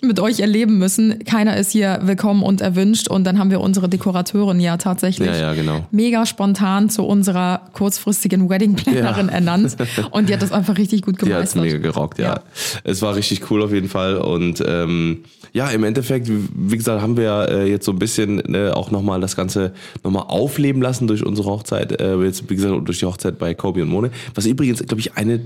[0.00, 1.18] mit euch erleben müssen.
[1.24, 3.08] Keiner ist hier willkommen und erwünscht.
[3.08, 5.84] Und dann haben wir unsere Dekorateurin ja tatsächlich Ja, ja, genau.
[5.90, 9.32] mega spontan zu unserer kurzfristigen Wedding-Plannerin Ja.
[9.32, 9.76] ernannt.
[10.10, 11.62] Und die hat das einfach richtig gut Die hat's gemeistert.
[11.62, 12.24] mega gerockt, ja.
[12.34, 12.42] Ja.
[12.84, 14.16] Es war richtig cool auf jeden Fall.
[14.18, 15.20] Und ähm,
[15.52, 19.20] ja, im Endeffekt, wie gesagt, haben wir äh, jetzt so ein bisschen ne, auch nochmal
[19.20, 22.00] das Ganze nochmal aufleben lassen durch unsere Hochzeit.
[22.00, 24.10] Äh, jetzt, wie gesagt, durch die Hochzeit bei Kobe und Mone.
[24.34, 25.40] Was übrigens, glaube ich, eine,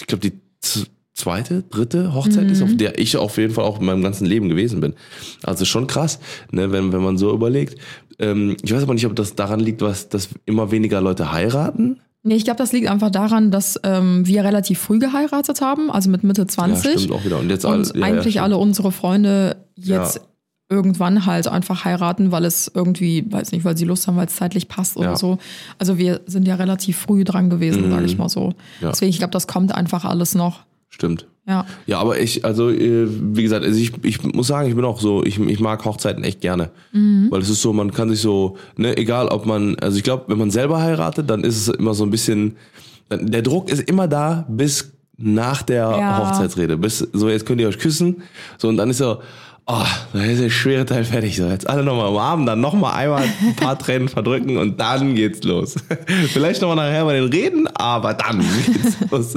[0.00, 0.34] ich glaube, die
[1.14, 4.48] zweite, dritte Hochzeit ist, auf der ich auf jeden Fall auch in meinem ganzen Leben
[4.48, 4.94] gewesen bin.
[5.42, 6.18] Also schon krass,
[6.50, 7.76] ne, wenn, wenn man so überlegt.
[8.18, 12.00] Ähm, ich weiß aber nicht, ob das daran liegt, was, dass immer weniger Leute heiraten
[12.22, 16.10] Nee, ich glaube, das liegt einfach daran, dass ähm, wir relativ früh geheiratet haben, also
[16.10, 16.84] mit Mitte 20.
[16.92, 17.38] Ja, stimmt auch wieder.
[17.38, 18.44] Und jetzt Und alle- ja, ja, eigentlich stimmt.
[18.44, 20.22] alle unsere Freunde jetzt Ja.
[20.68, 24.36] irgendwann halt einfach heiraten, weil es irgendwie, weiß nicht, weil sie Lust haben, weil es
[24.36, 25.12] zeitlich passt oder Ja.
[25.12, 25.16] Mhm.
[25.16, 25.38] so.
[25.78, 28.52] Also wir sind ja relativ früh dran gewesen, sage ich mal so.
[28.82, 28.90] Ja.
[28.90, 30.60] Deswegen, ich glaube, das kommt einfach alles noch.
[30.90, 31.26] Stimmt.
[31.50, 31.66] Ja.
[31.86, 35.00] Ja, aber ich, also, äh, wie gesagt, also ich, ich muss sagen, ich bin auch
[35.00, 36.70] so, ich, ich mag Hochzeiten echt gerne.
[36.92, 40.24] Weil es ist so, man kann sich so, ne, egal ob man, also ich glaube,
[40.28, 42.56] wenn man selber heiratet, dann ist es immer so ein bisschen,
[43.08, 46.18] dann, der Druck ist immer da bis nach der Ja.
[46.30, 46.76] Hochzeitsrede.
[46.78, 48.22] Bis, so, jetzt könnt ihr euch küssen.
[48.56, 49.18] So, und dann ist so,
[49.66, 49.84] oh,
[50.14, 51.36] da ist der schwere Teil fertig.
[51.36, 55.42] So, jetzt alle nochmal umarmen, dann nochmal einmal ein paar Tränen verdrücken und dann geht's
[55.44, 55.74] los.
[56.32, 59.34] Vielleicht nochmal nachher bei den Reden, aber dann geht's los.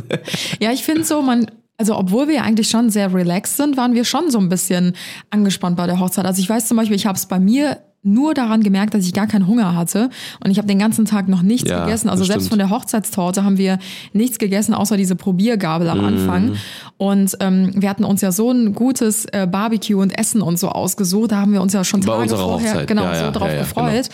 [0.59, 4.05] Ja, ich finde so, man, also obwohl wir eigentlich schon sehr relaxed sind, waren wir
[4.05, 4.93] schon so ein bisschen
[5.31, 6.25] angespannt bei der Hochzeit.
[6.25, 9.13] Also ich weiß zum Beispiel, ich habe es bei mir nur daran gemerkt, dass ich
[9.13, 10.09] gar keinen Hunger hatte
[10.43, 12.09] und ich habe den ganzen Tag noch nichts Ja, gegessen.
[12.09, 12.49] Also selbst stimmt.
[12.49, 13.79] von der Hochzeitstorte haben wir
[14.11, 16.55] nichts gegessen, außer diese Probiergabel am Anfang.
[16.97, 20.67] Und ähm, wir hatten uns ja so ein gutes äh, Barbecue und Essen und so
[20.69, 21.31] ausgesucht.
[21.31, 22.87] Da haben wir uns ja schon Tage vorher Hochzeit.
[22.87, 24.09] genau Ja, so ja, drauf gefreut.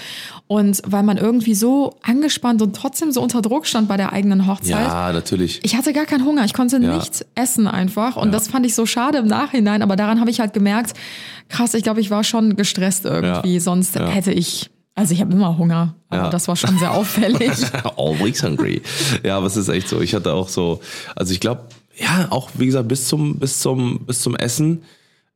[0.52, 4.48] Und weil man irgendwie so angespannt und trotzdem so unter Druck stand bei der eigenen
[4.48, 4.72] Hochzeit.
[4.88, 5.60] Ja, natürlich.
[5.62, 6.96] Ich hatte gar keinen Hunger, ich konnte Ja.
[6.96, 10.40] nichts essen einfach und das fand ich so schade im Nachhinein, aber daran habe ich
[10.40, 10.94] halt gemerkt,
[11.50, 13.60] krass, ich glaube, ich war schon gestresst irgendwie, Ja.
[13.60, 14.08] sonst Ja.
[14.08, 16.30] hätte ich, also ich habe immer Hunger, aber Ja.
[16.32, 17.52] das war schon sehr auffällig.
[17.96, 18.82] Always hungry.
[19.24, 20.02] Ja, aber es ist echt so.
[20.02, 20.80] Ich hatte auch so,
[21.16, 24.82] also ich glaube, ja, auch wie gesagt, bis zum, bis zum, bis zum Essen,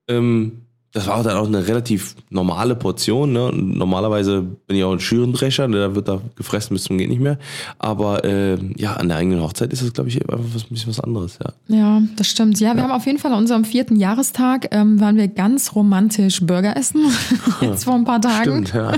[0.07, 3.33] ähm, das war dann auch eine relativ normale Portion.
[3.33, 3.51] Ne?
[3.51, 5.79] Normalerweise bin ich auch ein Schürendrescher, ne?
[5.79, 7.39] da wird da gefressen bis zum geht nicht mehr.
[7.79, 10.89] Aber äh, ja, an der eigenen Hochzeit ist das, glaube ich, einfach was, ein bisschen
[10.89, 11.39] was anderes.
[11.67, 11.75] Ja.
[11.75, 12.59] ja, das stimmt.
[12.59, 16.45] Ja, wir haben auf jeden Fall an unserem vierten Jahrestag, ähm, waren wir ganz romantisch
[16.45, 17.01] Burger essen,
[17.61, 18.67] jetzt vor ein paar Tagen.
[18.67, 18.93] Stimmt, ja.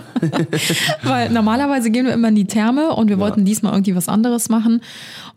[1.04, 4.50] Weil normalerweise gehen wir immer in die Therme und wir wollten diesmal irgendwie was anderes
[4.50, 4.82] machen.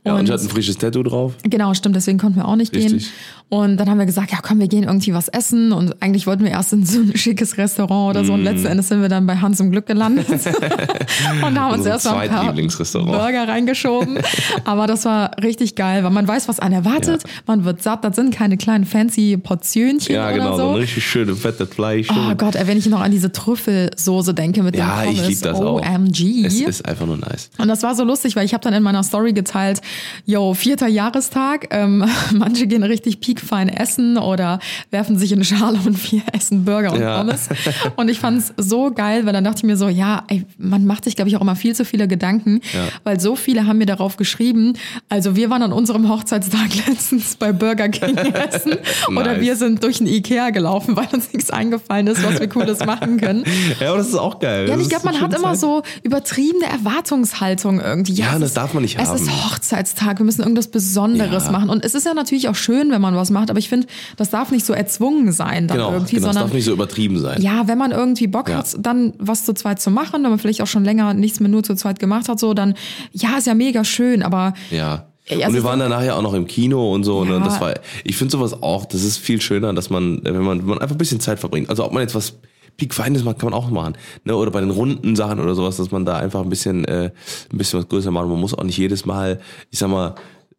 [0.04, 1.34] Ja und ich hatte ein frisches Tattoo drauf.
[1.42, 3.04] Genau, stimmt, deswegen konnten wir auch nicht Richtig.
[3.04, 3.12] gehen.
[3.50, 5.72] Und dann haben wir gesagt, ja komm, wir gehen irgendwie was essen.
[5.72, 8.32] Und eigentlich wollten wir erst in so ein schickes Restaurant oder so.
[8.32, 8.34] Mm.
[8.34, 10.28] Und letzten Endes sind wir dann bei Hans im Glück gelandet.
[11.42, 12.52] und haben uns erst mal ein paar.
[12.52, 14.18] Burger reingeschoben.
[14.64, 17.22] Aber das war richtig geil, weil man weiß, was einen erwartet.
[17.46, 18.04] Man wird satt.
[18.04, 20.68] Das sind keine kleinen fancy Portionchen Ja, oder genau, so so.
[20.70, 22.08] ein richtig schönes fettes Fleisch.
[22.10, 25.28] Oh Gott, wenn ich noch an diese Trüffelsoße denke mit ja, dem ich Pommes.
[25.28, 25.80] liebe das auch.
[25.80, 26.44] OMG.
[26.44, 27.50] Es ist einfach nur nice.
[27.58, 29.80] Und das war so lustig, weil ich habe dann in meiner Story geteilt,
[30.26, 34.58] yo, vierter Jahrestag, ähm, manche gehen richtig piekfein essen oder
[34.90, 37.18] werfen sich in eine Schale und wir essen Burger und Ja.
[37.18, 37.48] Pommes.
[37.96, 41.04] Und ich fand's so geil, weil dann dachte ich mir so, ja, ey, man macht
[41.04, 42.60] sich, glaube ich, auch immer viel zu viele Gedanken,
[43.04, 44.74] weil so viele haben mir darauf geschrieben,
[45.08, 48.74] also wir waren an unserem Hochzeitstag letztens bei Burger King essen
[49.08, 49.40] oder Nice.
[49.40, 53.18] wir sind durch ein Ikea gelaufen, weil uns nichts eingefallen ist, was wir Cooles machen
[53.18, 53.44] können.
[53.80, 54.68] Ja, aber das ist auch geil.
[54.68, 55.60] Ja, ich glaube, man hat immer Zeit.
[55.60, 58.12] so übertriebene Erwartungshaltung irgendwie.
[58.14, 59.16] Ja, es das ist- darf man nicht Es haben.
[59.16, 59.30] ist
[59.78, 61.52] Hochzeitstag, wir müssen irgendwas Besonderes Ja.
[61.52, 61.70] machen.
[61.70, 63.86] Und es ist ja natürlich auch schön, wenn man was macht, aber ich finde,
[64.16, 66.72] das darf nicht so erzwungen sein dann Genau, irgendwie, genau das sondern darf nicht so
[66.72, 67.40] übertrieben sein.
[67.42, 68.58] ja, wenn man irgendwie Bock Ja.
[68.58, 71.48] hat, dann was zu zweit zu machen, wenn man vielleicht auch schon länger nichts mehr
[71.48, 72.74] nur zu zweit gemacht hat, so, dann
[73.12, 75.04] ja, ist ja mega schön, aber Ja.
[75.26, 77.22] Ey, und also wir ich waren dann nachher auch noch im Kino und so.
[77.22, 77.32] Ne?
[77.32, 77.36] Ja.
[77.36, 80.60] Und das war, ich finde sowas auch, das ist viel schöner, dass man, wenn man,
[80.60, 81.68] wenn man einfach ein bisschen Zeit verbringt.
[81.68, 82.32] Also ob man jetzt was
[82.78, 83.98] piekfeines macht, kann man auch machen.
[84.24, 84.34] Ne?
[84.34, 87.10] Oder bei den runden Sachen oder sowas, dass man da einfach ein bisschen, äh,
[87.52, 88.28] ein bisschen was größer macht.
[88.28, 90.14] Man muss auch nicht jedes Mal, ich sag mal,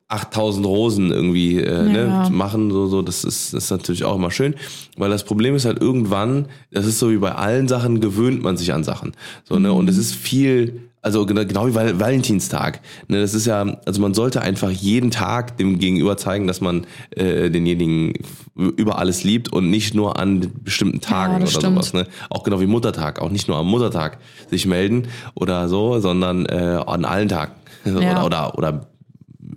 [0.10, 2.27] 8000 Rosen irgendwie äh, Ja.
[2.27, 4.55] ne, machen, so, so, das ist, das ist natürlich auch immer schön,
[4.97, 8.58] weil das Problem ist halt irgendwann, das ist so wie bei allen Sachen, gewöhnt man
[8.58, 12.81] sich an Sachen, so, ne, und es ist viel, also genau, genau wie Val Valentinstag,
[13.07, 16.85] ne, das ist ja, also man sollte einfach jeden Tag dem Gegenüber zeigen, dass man
[17.12, 18.13] äh, denjenigen
[18.55, 21.75] über alles liebt und nicht nur an bestimmten Tagen oder das stimmt.
[21.75, 24.17] sowas, ne, auch genau wie Muttertag, auch nicht nur am Muttertag
[24.49, 27.53] sich melden oder so, sondern äh, an allen Tagen
[27.85, 28.25] Ja.
[28.25, 28.88] oder, oder, oder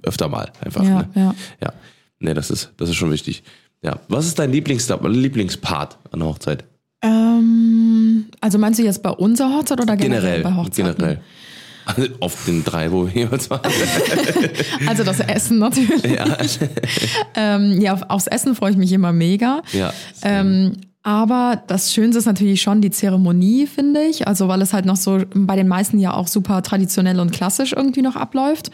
[0.05, 0.83] öfter mal einfach.
[0.83, 1.09] Ja, ne?
[1.14, 1.35] ja.
[1.61, 1.72] ja.
[2.20, 3.42] Nee, das ist, das ist schon wichtig.
[3.83, 3.98] Ja.
[4.09, 6.64] Was ist dein Lieblings Lieblingspart an der Hochzeit?
[7.02, 7.82] ähm,
[8.42, 10.42] also meinst du jetzt bei unserer Hochzeit oder generell, Generell.
[10.42, 10.96] bei Hochzeiten?
[10.96, 11.20] Generell.
[11.85, 13.62] Also auf den drei, wo wir jeweils waren.
[14.87, 16.02] Also das Essen natürlich.
[16.05, 16.24] ja.
[17.35, 19.62] Ähm, ja, auf, aufs Essen freue ich mich immer mega.
[19.72, 19.92] ja.
[20.22, 24.28] Ähm, aber das Schönste ist natürlich schon die Zeremonie, finde ich.
[24.28, 27.72] Also weil es halt noch so bei den meisten ja auch super traditionell und klassisch
[27.72, 28.70] irgendwie noch abläuft.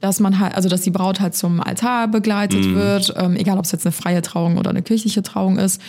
[0.00, 3.64] Dass man halt, also dass die Braut halt zum Altar begleitet wird, ähm, egal ob
[3.64, 5.80] es jetzt eine freie Trauung oder eine kirchliche Trauung ist.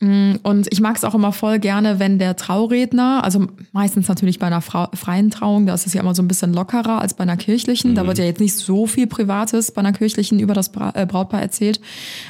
[0.00, 4.38] Mm, Und ich mag es auch immer voll gerne, wenn der Trauredner, also meistens natürlich
[4.38, 7.14] bei einer Frau, freien Trauung, da ist es ja immer so ein bisschen lockerer als
[7.14, 7.94] bei einer kirchlichen.
[7.94, 11.04] Da wird ja jetzt nicht so viel Privates bei einer kirchlichen über das Bra äh,
[11.06, 11.80] Brautpaar erzählt.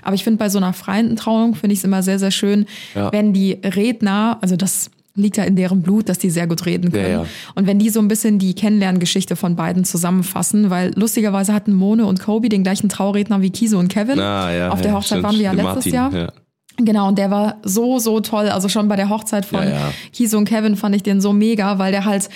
[0.02, 2.66] Aber ich finde, bei so einer freien Trauung finde ich es immer sehr, sehr schön,
[2.94, 3.12] Ja.
[3.12, 6.92] wenn die Redner, also das liegt ja in deren Blut, dass die sehr gut reden
[6.92, 7.04] können.
[7.04, 7.26] Ja, ja.
[7.54, 12.06] Und wenn die so ein bisschen die Kennenlerngeschichte von beiden zusammenfassen, weil lustigerweise hatten Mone
[12.06, 14.18] und Kobe den gleichen Trauredner wie Kiso und Kevin.
[14.20, 16.32] Ah, ja, Auf der Hochzeit waren wir ja letztes Martin, Jahr.
[16.84, 18.48] Genau, und der war so, so toll.
[18.48, 19.92] Also schon bei der Hochzeit von Ja, ja.
[20.12, 22.28] Kiso und Kevin fand ich den so mega, weil der halt,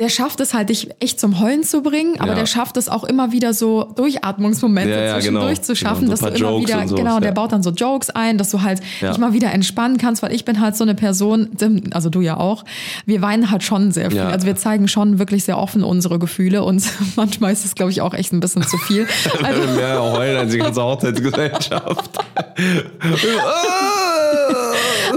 [0.00, 2.34] der schafft es halt, dich echt zum Heulen zu bringen, aber Ja.
[2.34, 5.62] der schafft es auch immer wieder so Durchatmungsmomente Ja, ja, zwischendurch genau.
[5.62, 7.70] zu schaffen, Genau, so dass du immer Jokes wieder, sowas, genau, der baut dann so
[7.70, 10.82] Jokes ein, dass du halt dich mal wieder entspannen kannst, weil ich bin halt so
[10.82, 11.50] eine Person,
[11.92, 12.64] also du ja auch,
[13.06, 14.20] wir weinen halt schon sehr viel.
[14.20, 16.82] Also wir zeigen schon wirklich sehr offen unsere Gefühle und
[17.16, 19.06] manchmal ist es, glaube ich, auch echt ein bisschen zu viel.
[19.44, 22.10] Also, Mehr heulen als die ganze Hochzeitsgesellschaft.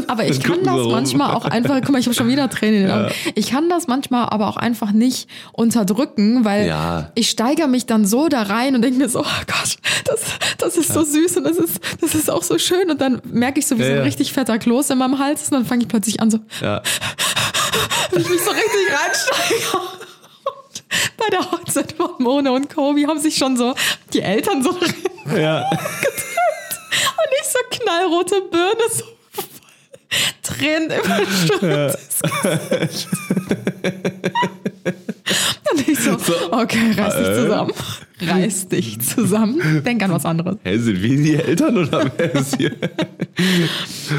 [0.08, 0.92] Aber ich kann das rum.
[0.92, 3.12] manchmal auch einfach, guck mal, ich habe schon wieder Tränen in den Augen.
[3.36, 7.12] Ich kann das manchmal aber auch einfach nicht unterdrücken, weil Ja.
[7.16, 10.22] ich steigere mich dann so da rein und denke mir so, oh Gott, das,
[10.58, 12.90] das ist so süß und das ist, das ist auch so schön.
[12.90, 14.04] Und dann merke ich so, wie Ja, so ein ja.
[14.04, 16.82] richtig fetter Kloß in meinem Hals ist und dann fange ich plötzlich an, so, Ja.
[18.12, 19.64] wie ich mich so richtig reinsteige.
[21.18, 23.74] Bei der Hochzeit von Mona und Kobe haben sich schon so
[24.14, 24.70] die Eltern so
[25.36, 25.70] Ja.
[25.72, 29.04] und ich so knallrote Birne, so
[30.42, 31.98] Tränen überströmt.
[35.72, 36.12] Und ich so,
[36.52, 37.36] okay, reiß dich Äh?
[37.36, 37.72] zusammen.
[38.20, 39.84] Reiß dich zusammen.
[39.86, 40.58] Denk an was anderes.
[40.64, 42.72] Hä, sind wir die Eltern oder wer ist hier?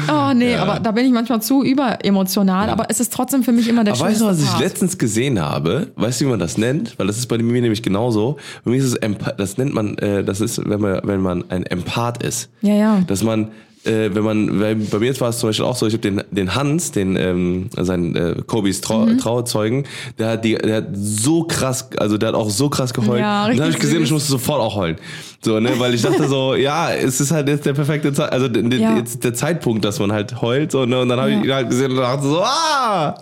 [0.07, 3.67] Oh nee, aber da bin ich manchmal zu überemotional, aber es ist trotzdem für mich
[3.67, 5.91] immer der Aber weißt du, was ich letztens gesehen habe?
[5.95, 6.97] Weißt du, wie man das nennt?
[6.97, 8.37] Weil das ist bei mir nämlich genauso.
[8.63, 8.97] Bei mir ist es
[9.37, 12.49] das nennt man, äh, das ist, wenn man, wenn man ein Empath ist.
[12.61, 13.01] Ja, ja.
[13.07, 13.49] Dass man,
[13.85, 16.01] äh, wenn man, weil bei mir jetzt war es zum Beispiel auch so, ich habe
[16.01, 19.17] den, den Hans, den, ähm, seinen äh, Kobis Trau Mhm.
[19.17, 19.85] Trauzeugen,
[20.17, 23.19] der hat die, der hat so krass, also der hat auch so krass geheult.
[23.21, 24.11] Ja, und dann habe ich gesehen, ich süß.
[24.13, 24.97] musste sofort auch heulen.
[25.41, 28.47] So, ne, weil ich dachte so, ja, es ist halt jetzt der perfekte Zeit, also
[28.47, 28.97] Ja.
[28.97, 31.39] jetzt der Zeitpunkt, dass man halt heult, so, ne, und dann habe Ja.
[31.39, 33.15] ich ihn halt gesehen und dachte so, ah!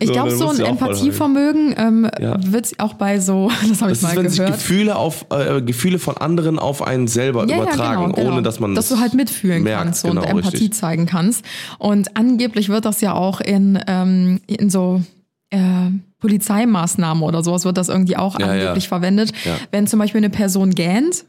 [0.00, 0.60] Ich glaube, dann so ein.
[0.60, 2.36] Empathievermögen ähm, Ja.
[2.44, 4.54] wird auch bei so, das habe ich Das mal ist, wenn sich gehört.
[4.54, 8.32] Gefühle auf äh, Gefühle von anderen auf einen selber übertragen, genau, genau.
[8.32, 10.74] ohne dass man dass du halt mitfühlen merkt, kannst so, genau, und Empathie richtig.
[10.74, 11.44] zeigen kannst.
[11.78, 15.02] Und angeblich wird das ja auch in, ähm, in so
[15.50, 15.58] äh,
[16.20, 18.88] Polizeimaßnahmen oder sowas wird das irgendwie auch Ja, angeblich ja.
[18.88, 19.32] verwendet.
[19.44, 19.56] Ja.
[19.70, 21.24] Wenn zum Beispiel eine Person gähnt,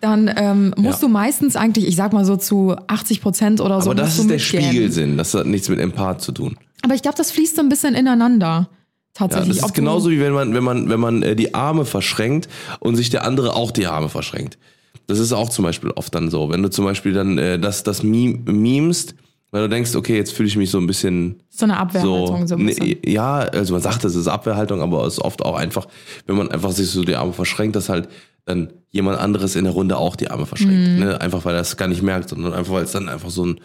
[0.00, 1.08] dann ähm, musst Ja.
[1.08, 4.28] du meistens eigentlich, ich sag mal so zu 80 Prozent oder so, Aber das ist
[4.30, 4.38] der.
[4.38, 5.16] Spiegelsinn.
[5.16, 6.56] Das hat nichts mit Empath zu tun.
[6.82, 8.46] Aber ich glaube, das fließt so ein bisschen ineinander.
[8.46, 8.68] Ja,
[9.14, 9.56] Tatsächlich.
[9.56, 12.48] das Ob ist genauso wie wenn man, wenn man, wenn man äh, die Arme verschränkt
[12.80, 14.58] und sich der andere auch die Arme verschränkt.
[15.06, 16.50] Das ist auch zum Beispiel oft dann so.
[16.50, 19.14] Wenn du zum Beispiel dann äh, das, das Meme, memest,
[19.52, 22.46] weil du denkst, okay, jetzt fühle ich mich so ein bisschen so eine Abwehrhaltung.
[22.46, 22.86] So, ein bisschen.
[22.88, 25.86] Nee, ja, also man sagt, das ist Abwehrhaltung, aber es ist oft auch einfach,
[26.26, 28.08] wenn man einfach sich so die Arme verschränkt, dass halt
[28.46, 30.88] dann jemand anderes in der Runde auch die Arme verschränkt.
[30.88, 30.98] Mhm.
[31.00, 31.20] Ne?
[31.20, 33.60] Einfach weil er es gar nicht merkt, sondern einfach weil es dann einfach so ein,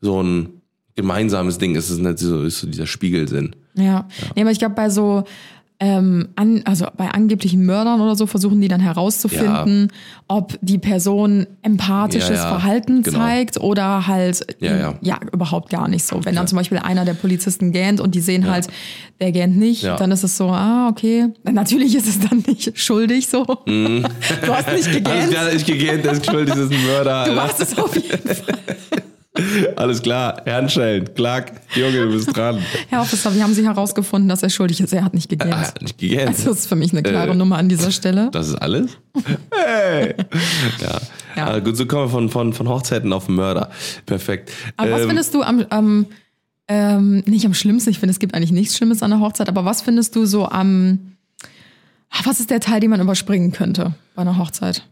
[0.00, 0.60] so ein
[0.94, 1.86] gemeinsames Ding ist.
[1.86, 3.56] Es ist nicht so, ist so dieser Spiegelsinn.
[3.74, 4.06] Ja.
[4.34, 5.24] Nee, aber ich glaube, bei so,
[5.78, 9.92] ähm, an, also bei angeblichen Mördern oder so versuchen die dann herauszufinden,
[10.26, 13.18] ob die Person empathisches Ja, ja, Verhalten genau.
[13.18, 15.20] zeigt oder halt Ja, ja.
[15.32, 16.24] überhaupt gar nicht so.
[16.24, 18.68] Wenn dann zum Beispiel einer der Polizisten gähnt und die sehen halt,
[19.20, 19.96] der gähnt nicht, Ja.
[19.96, 21.26] dann ist es so, ah, okay.
[21.44, 23.44] Natürlich ist es dann nicht schuldig so.
[23.66, 24.02] Du
[24.54, 25.30] hast nicht Alles gegähnt.
[25.30, 27.24] klar, ich gegähnt, der ist schuld, das ist ein Mörder.
[27.26, 28.54] Du machst es auf jeden Fall.
[29.76, 32.58] Alles klar, Handschellen, klack, Junge, du bist dran.
[32.88, 34.92] Herr Officer, wir haben Sie herausgefunden, dass er schuldig ist.
[34.92, 35.54] Er hat nicht gegähnt.
[35.54, 36.28] Ah, nicht gegähnt.
[36.28, 38.28] Also das ist für mich eine klare Äh, Nummer an dieser Stelle.
[38.32, 38.96] Das ist alles?
[39.54, 40.14] Hey!
[40.80, 40.98] Ja.
[41.36, 41.46] Ja.
[41.48, 43.70] Ah, gut, so kommen wir von, von, von Hochzeiten auf Mörder.
[44.06, 44.50] Perfekt.
[44.76, 46.06] Aber was Ähm, findest du am, am
[46.68, 49.64] ähm, nicht am schlimmsten, ich finde, es gibt eigentlich nichts Schlimmes an der Hochzeit, aber
[49.64, 51.12] was findest du so am,
[52.10, 54.82] ah, was ist der Teil, den man überspringen könnte bei einer Hochzeit?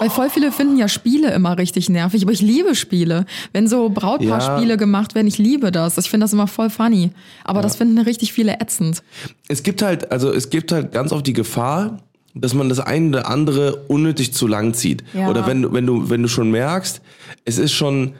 [0.00, 3.26] Weil voll viele finden ja Spiele immer richtig nervig, aber ich liebe Spiele.
[3.52, 4.76] Wenn so Brautpaarspiele Ja.
[4.76, 5.98] gemacht werden, ich liebe das.
[5.98, 7.10] Ich finde das immer voll funny.
[7.44, 9.02] Aber das finden richtig viele ätzend.
[9.48, 11.98] es gibt halt, also es gibt halt ganz oft die Gefahr,
[12.34, 15.04] dass man das eine oder andere unnötig zu lang zieht.
[15.14, 15.28] Ja.
[15.30, 17.00] Oder wenn, du- wenn du, wenn du schon merkst,
[17.44, 18.14] es ist schon,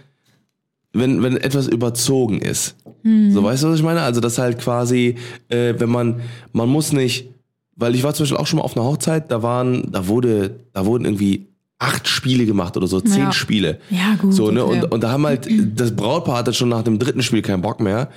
[0.93, 2.77] wenn, wenn etwas überzogen ist.
[3.03, 3.33] Mhm.
[3.33, 4.03] So, weißt du, was ich meine?
[4.03, 5.17] Also, das halt quasi,
[5.49, 6.21] äh, wenn man,
[6.53, 7.29] man muss nicht,
[7.77, 10.61] weil ich war zum Beispiel auch schon mal auf einer Hochzeit, da waren, da wurde,
[10.73, 11.49] da wurden irgendwie
[11.81, 13.33] acht Spiele gemacht oder so, zehn Ja.
[13.33, 13.79] Spiele.
[13.91, 14.65] Ja, gut, So, ne?
[14.65, 14.83] okay.
[14.83, 17.81] Und, und da haben halt, das Brautpaar hatte schon nach dem dritten Spiel keinen Bock
[17.81, 18.09] mehr.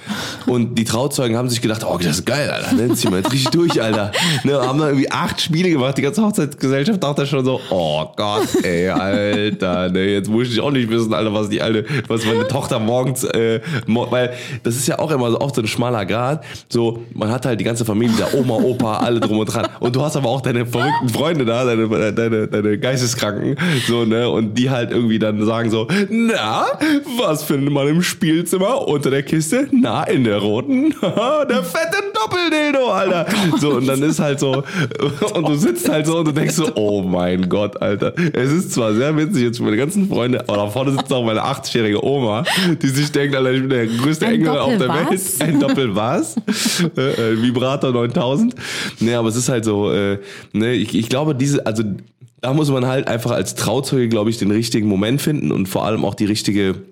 [0.46, 2.74] Und die Trauzeugen haben sich gedacht, oh, das ist geil, Alter.
[2.76, 2.94] Ne?
[2.94, 4.12] Ziehen wir jetzt richtig durch, Alter.
[4.44, 4.54] Ne?
[4.54, 5.98] Haben dann irgendwie acht Spiele gemacht.
[5.98, 10.06] Die ganze Hochzeitsgesellschaft dachte schon so, oh Gott, ey, Alter, ne?
[10.12, 13.60] Jetzt muss ich auch nicht wissen, Alter, was die alte, was meine Tochter morgens, äh,
[13.88, 16.44] mo weil das ist ja auch immer so oft so ein schmaler Grad.
[16.70, 19.68] So, man hat halt die ganze Familie, der Oma, Opa, alle drum und dran.
[19.80, 24.06] Und du hast aber auch deine verrückten Freunde da, deine, deine, deine Geisteskranken, backen, so,
[24.06, 26.66] ne, und die halt irgendwie dann sagen so, na,
[27.20, 29.68] was findet man im Spielzimmer unter der Kiste?
[29.72, 33.26] Na, in der roten, der fette Doppeldildo, Alter.
[33.60, 34.64] so, und dann ist halt so,
[35.34, 38.14] und du sitzt halt so und du denkst so, oh mein Gott, Alter.
[38.34, 41.24] Es ist zwar sehr witzig jetzt für meine ganzen Freunde, aber da vorne sitzt auch
[41.24, 42.44] meine 80-jährige Oma,
[42.82, 45.08] die sich denkt, Alter, ich bin der größte Ein Engel auf der Welt.
[45.40, 46.36] Ein Doppel was?
[46.98, 48.56] äh, äh, Vibrator 9000.
[49.00, 50.20] Nee, aber es ist halt so, äh,
[50.54, 51.84] ne, ich, ich glaube, diese, also
[52.42, 55.86] da muss man halt einfach als Trauzeuge, glaube ich, den richtigen Moment finden und vor
[55.86, 56.84] allem auch die richtige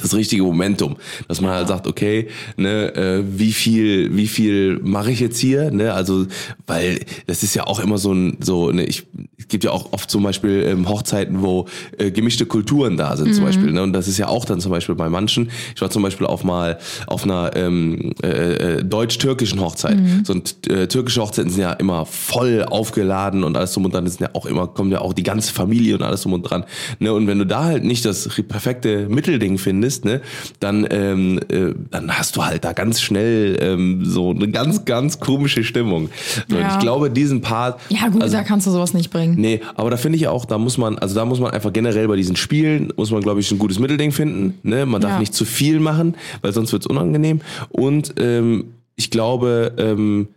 [0.00, 0.96] das richtige Momentum,
[1.28, 5.70] dass man halt sagt, okay, ne, äh, wie viel, wie viel mache ich jetzt hier,
[5.70, 6.26] ne, also,
[6.66, 9.04] weil das ist ja auch immer so ein, so, ne, ich,
[9.38, 11.66] es gibt ja auch oft zum Beispiel ähm, Hochzeiten, wo
[11.98, 14.70] äh, gemischte Kulturen da sind, zum Beispiel, ne, und das ist ja auch dann zum
[14.70, 15.50] Beispiel bei manchen.
[15.74, 18.28] Ich war zum Beispiel auf mal auf einer ähm, äh,
[18.78, 19.98] äh, deutsch-türkischen Hochzeit.
[20.24, 24.04] So ein äh, türkische Hochzeiten sind ja immer voll aufgeladen und alles drum und dran.
[24.04, 26.42] Das sind ja auch immer kommt ja auch die ganze Familie und alles drum und
[26.42, 26.64] dran.
[26.98, 30.20] Ne, und wenn du da halt nicht das perfekte Mittelding findest, ne,
[30.60, 35.20] dann ähm, äh, dann hast du halt da ganz schnell ähm, so eine ganz ganz
[35.20, 36.08] komische Stimmung.
[36.48, 36.72] So, und Ja.
[36.74, 39.34] ich glaube, diesen Part Ja, gut, also, da kannst du sowas nicht bringen.
[39.38, 42.08] Nee, aber da finde ich auch, da muss man, also da muss man einfach generell
[42.08, 44.58] bei diesen Spielen, muss man, glaube ich, ein gutes Mittelding finden.
[44.62, 44.86] Ne?
[44.86, 45.18] Man darf Ja.
[45.18, 47.40] nicht zu viel machen, weil sonst wird's unangenehm.
[47.70, 48.64] Und ähm,
[48.96, 50.28] ich glaube, ähm,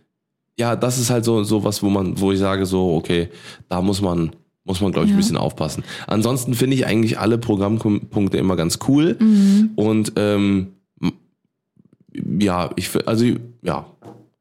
[0.58, 3.28] ja, das ist halt so, so was, wo man, wo ich sage, so, okay,
[3.68, 4.30] da muss man,
[4.66, 5.20] muss man, glaube ich, ein Ja.
[5.20, 5.84] bisschen aufpassen.
[6.06, 9.16] Ansonsten finde ich eigentlich alle Programmpunkte immer ganz cool.
[9.18, 9.70] Mhm.
[9.76, 10.72] Und ähm,
[12.40, 13.24] ja, ich, also
[13.62, 13.86] ja,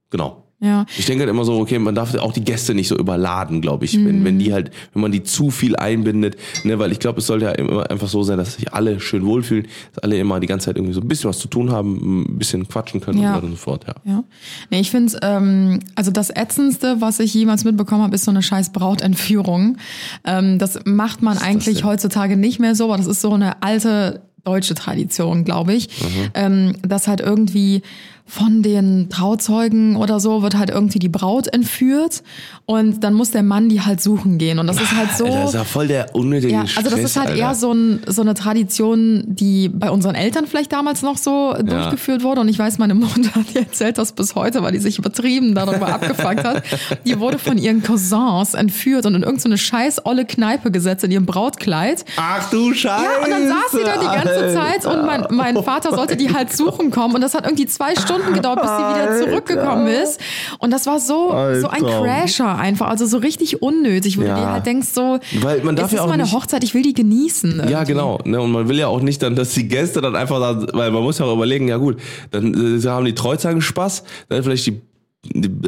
[0.09, 0.44] genau.
[0.61, 0.85] Ja.
[0.97, 3.83] Ich denke halt immer so, okay, man darf auch die Gäste nicht so überladen, glaube
[3.85, 7.19] ich, wenn, wenn die halt, wenn man die zu viel einbindet, ne, weil ich glaube,
[7.19, 10.39] es sollte ja immer einfach so sein, dass sich alle schön wohlfühlen, dass alle immer
[10.39, 13.21] die ganze Zeit irgendwie so ein bisschen was zu tun haben, ein bisschen quatschen können
[13.21, 13.35] Ja.
[13.35, 13.95] und so und so fort, ja.
[14.05, 14.23] Ja.
[14.71, 18.41] Nee, ich finde, ähm, also das Ätzendste, was ich jemals mitbekommen habe, ist so eine
[18.41, 19.77] scheiß Brautentführung.
[20.23, 24.21] Ähm, das macht man eigentlich heutzutage nicht mehr so, aber das ist so eine alte
[24.45, 25.89] deutsche Tradition, glaube ich.
[26.33, 27.81] Ähm, dass halt irgendwie
[28.27, 32.23] von den Trauzeugen oder so wird halt irgendwie die Braut entführt
[32.65, 34.57] und dann muss der Mann die halt suchen gehen.
[34.57, 35.25] Und das ist halt so.
[35.25, 37.39] Alter, das ist ja voll der unnötige Ja, also das ist halt Alter.
[37.39, 42.23] eher so, ein, so eine Tradition, die bei unseren Eltern vielleicht damals noch so durchgeführt
[42.23, 42.41] wurde.
[42.41, 45.87] Und ich weiß, meine Mutter, die erzählt das bis heute, weil die sich übertrieben darüber
[45.93, 46.63] abgefuckt hat.
[47.05, 51.27] Die wurde von ihren Cousins entführt und in irgendeine scheiß olle Kneipe gesetzt in ihrem
[51.27, 52.03] Brautkleid.
[52.17, 53.03] Ach du Scheiße!
[53.03, 56.33] Ja, und dann saß sie da die ganze Zeit und mein, mein Vater sollte die
[56.33, 57.13] halt suchen kommen.
[57.13, 60.19] Und das hat irgendwie zwei Stunden gedauert, bis sie wieder zurückgekommen ist.
[60.59, 61.29] Und das war so,
[61.61, 61.81] so ein.
[61.85, 64.35] Crasher einfach, also so richtig unnötig, wo Ja.
[64.35, 66.63] du dir halt denkst so, Weil man darf es ja ist auch meine nicht- Hochzeit,
[66.63, 67.57] ich will die genießen.
[67.59, 67.85] Ja, irgendwie.
[67.93, 68.19] genau.
[68.25, 68.41] Ne?
[68.41, 71.03] Und man will ja auch nicht dann, dass die Gäste dann einfach da, weil man
[71.03, 71.97] muss ja auch überlegen, ja gut,
[72.31, 74.81] dann äh, haben die Treuzeugen Spaß, dann vielleicht die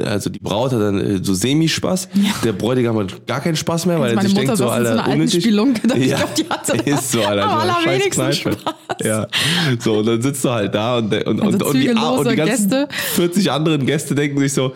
[0.05, 2.09] also die Braut hat dann äh, so Semi-Spaß,
[2.43, 4.91] der Bräutigam hat gar keinen Spaß mehr, weil er sich Mutter denkt so, so Alter,
[4.91, 5.43] einer alten unnötig.
[5.43, 8.33] Spelunke, da- ich glaub, die hatte ist so, Alter, am so eine allerwenigsten.
[8.33, 8.55] Spaß.
[9.03, 9.27] Ja,
[9.79, 12.35] so, und dann sitzt du halt da und, und, und, Also und, die, und die
[12.35, 12.87] ganzen Gäste.
[13.15, 14.73] 40 anderen Gäste denken sich so,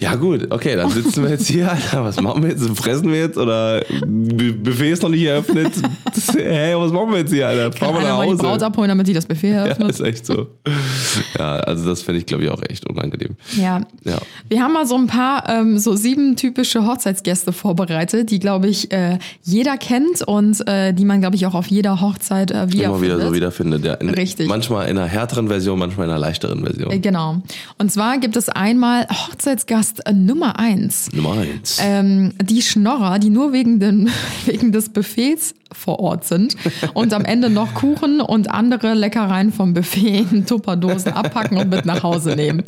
[0.00, 2.66] ja gut, okay, dann sitzen wir jetzt hier, Alter, was machen wir jetzt?
[2.78, 3.36] Fressen wir jetzt?
[3.38, 5.72] Oder Bu- Buffet ist noch nicht eröffnet?
[6.36, 7.70] Hä, was machen wir jetzt hier, Alter?
[7.76, 8.66] Fahren wir nach mal die Braut Hause?
[8.66, 9.90] abholen, damit die das Buffet Ja, eröffnet.
[9.90, 10.46] ist echt so.
[11.38, 13.36] Ja, also das finde ich, glaube ich, auch echt unangenehm.
[13.56, 13.80] Ja.
[14.04, 14.18] Ja.
[14.48, 18.90] Wir haben mal so ein paar, ähm, so sieben typische Hochzeitsgäste vorbereitet, die, glaube ich,
[18.92, 22.70] äh, jeder kennt und äh, die man, glaube ich, auch auf jeder Hochzeit äh, Immer
[22.72, 23.20] wieder wiederfindet.
[23.28, 23.84] so wiederfindet.
[23.84, 24.48] Ja, in, Richtig.
[24.48, 27.00] Manchmal in einer härteren Version, manchmal in einer leichteren Version.
[27.02, 27.42] Genau.
[27.78, 31.10] Und zwar gibt es einmal Hochzeitsgast äh, Nummer eins.
[31.12, 31.78] Nummer eins.
[31.82, 34.08] Ähm, die Schnorrer, die nur wegen, den,
[34.46, 36.56] wegen des Buffets vor Ort sind
[36.94, 41.84] und am Ende noch Kuchen und andere Leckereien vom Buffet in Tupperdosen abpacken und mit
[41.86, 42.64] nach Hause nehmen.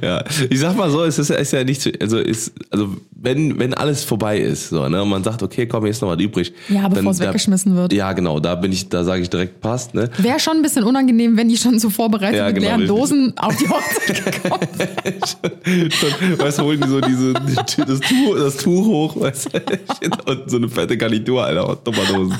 [0.00, 3.58] Ja, ich sag mal so, es ist, ist ja nicht, so- also ist, also wenn
[3.58, 6.52] wenn alles vorbei ist, so ne, und man sagt, okay, komm, jetzt noch was übrig.
[6.68, 7.92] Ja, bevor es weggeschmissen wird.
[7.92, 10.08] Ja, genau, da bin ich, da sage ich direkt passt, ne.
[10.18, 12.86] Wäre schon ein bisschen unangenehm, wenn die schon so vorbereitet Ja, mit genau, leeren.
[12.86, 15.14] Dosen auf die Hochzeit gekommen wären.
[15.90, 17.54] Schon, weißt du, holen die so diese, die,
[17.86, 22.34] das, Tuch, das Tuch hoch, weißt du, und so eine fette Garnitur, Alter, Tupperdosen.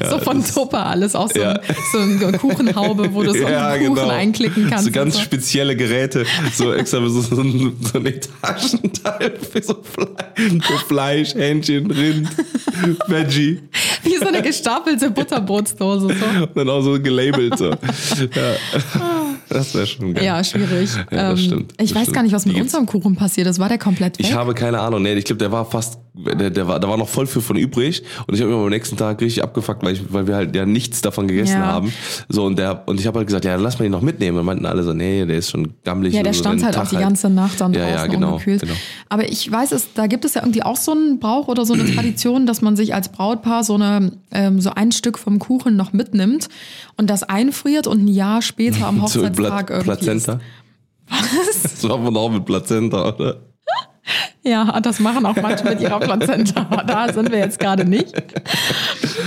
[0.00, 1.52] Ja, so von Tupper alles, auch so, Ja.
[1.52, 4.86] ein, so eine Kuchenhaube, wo du so einen Kuchen einklicken kannst.
[4.86, 4.98] genau.
[4.98, 5.20] So ganz so.
[5.22, 11.34] spezielle Geräte, so extra so, so, ein, so ein Etagenteil für so Fleisch, für Fleisch
[11.34, 12.28] Hähnchen, Rind,
[13.08, 13.60] Veggie.
[14.02, 16.08] Wie so eine gestapelte Butterbrotsdose.
[16.08, 16.42] So.
[16.42, 17.56] Und dann auch so gelabelt.
[17.58, 17.70] So.
[17.70, 17.76] Ja.
[19.54, 20.24] Das wäre schon geil.
[20.24, 20.90] Ja, schwierig.
[21.10, 22.14] Ja, das Ähm, stimmt, Ich das weiß stimmt.
[22.16, 23.58] gar nicht, was mit unserem Kuchen passiert ist.
[23.58, 24.26] War der komplett weg?
[24.26, 25.02] Ich habe keine Ahnung.
[25.02, 27.56] Nee, ich glaube, der war fast der, der war, da war noch voll viel von
[27.56, 30.54] übrig und ich habe mich am nächsten Tag richtig abgefuckt, weil, ich, weil wir halt
[30.54, 31.66] ja nichts davon gegessen Ja.
[31.66, 31.92] haben.
[32.28, 34.38] So und der und ich habe halt gesagt, ja, lass mal den noch mitnehmen.
[34.38, 36.14] Und meinten alle so, nee, der ist schon gammelig.
[36.14, 38.32] Ja, der so, stand halt auch Tag die ganze Nacht dann Ja, draußen ja, genau,
[38.34, 38.60] ungekühlt.
[38.62, 38.74] genau.
[39.08, 41.74] Aber ich weiß es, da gibt es ja irgendwie auch so einen Brauch oder so
[41.74, 45.74] eine Tradition, dass man sich als Brautpaar so eine ähm, so ein Stück vom Kuchen
[45.74, 46.48] noch mitnimmt
[46.96, 50.40] und das einfriert und ein Jahr später am Hochzeitstag Pla Plazenta.
[51.08, 51.62] Was?
[51.62, 53.36] Das machen wir noch mit Plazenta, oder?
[54.42, 56.66] Ja, das machen auch manche mit ihrer Plazenta.
[56.68, 58.12] Aber da sind wir jetzt gerade nicht.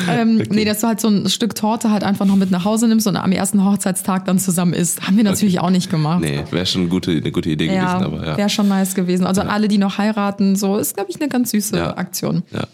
[0.07, 2.87] Ähm, Nee, dass du halt so ein Stück Torte halt einfach noch mit nach Hause
[2.87, 5.01] nimmst und am ersten Hochzeitstag dann zusammen isst.
[5.07, 6.21] Haben wir natürlich auch nicht gemacht.
[6.21, 8.37] Nee, wäre schon eine gute, eine gute Idee Ja, gewesen, aber ja.
[8.37, 9.25] wäre schon nice gewesen.
[9.25, 11.97] Also an alle, die noch heiraten, so ist, glaube ich, eine ganz süße Ja.
[11.97, 12.43] Aktion.
[12.51, 12.67] Ja.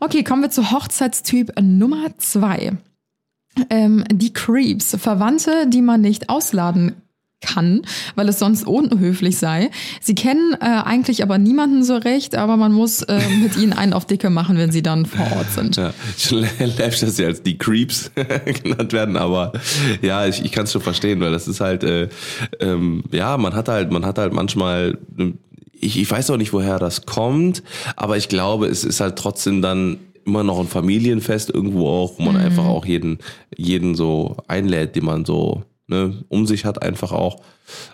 [0.00, 2.72] Okay, kommen wir zu Hochzeitstyp Nummer zwei.
[3.68, 6.94] Ähm, die Creeps, Verwandte, die man nicht ausladen
[7.40, 7.82] kann,
[8.14, 9.70] weil es sonst unhöflich sei.
[10.00, 13.92] Sie kennen äh, eigentlich aber niemanden so recht, aber man muss äh, mit ihnen einen
[13.92, 15.76] auf Dicke machen, wenn sie dann vor Ort sind.
[15.76, 15.92] Ja,
[16.58, 18.10] läppisch, dass sie als die Creeps
[18.62, 19.52] genannt werden, aber
[20.02, 22.08] ja, ich, ich kann es schon verstehen, weil das ist halt, äh,
[22.60, 24.98] ähm, ja, man hat halt, man hat halt manchmal,
[25.72, 27.62] ich, ich weiß auch nicht, woher das kommt,
[27.96, 32.22] aber ich glaube, es ist halt trotzdem dann immer noch ein Familienfest irgendwo auch, wo
[32.24, 32.40] man Mhm.
[32.40, 33.18] einfach auch jeden,
[33.56, 37.40] jeden so einlädt, den man so ne, um sich hat einfach auch.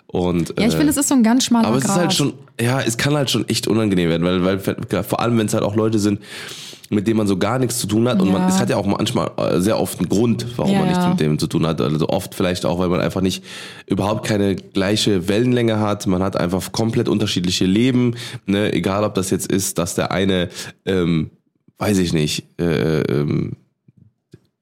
[0.05, 1.97] Und, Ja, ich äh, finde, es ist so ein ganz schmaler aber es ist Grat.
[1.99, 5.47] halt schon, ja, es kann halt schon echt unangenehm werden, weil, weil vor allem, wenn
[5.47, 6.19] es halt auch Leute sind,
[6.91, 8.21] mit denen man so gar nichts zu tun hat.
[8.21, 8.47] Und man, Ja.
[8.49, 11.19] es hat ja auch manchmal äh, sehr oft einen Grund, warum Ja, man nichts mit
[11.19, 11.81] dem zu tun hat.
[11.81, 13.43] Also oft vielleicht auch, weil man einfach nicht
[13.87, 16.05] überhaupt keine gleiche Wellenlänge hat.
[16.07, 18.13] Man hat einfach komplett unterschiedliche Leben.
[18.45, 18.71] Ne?
[18.73, 20.49] Egal, ob das jetzt ist, dass der eine,
[20.85, 21.31] ähm,
[21.79, 23.53] weiß ich nicht, äh, ähm,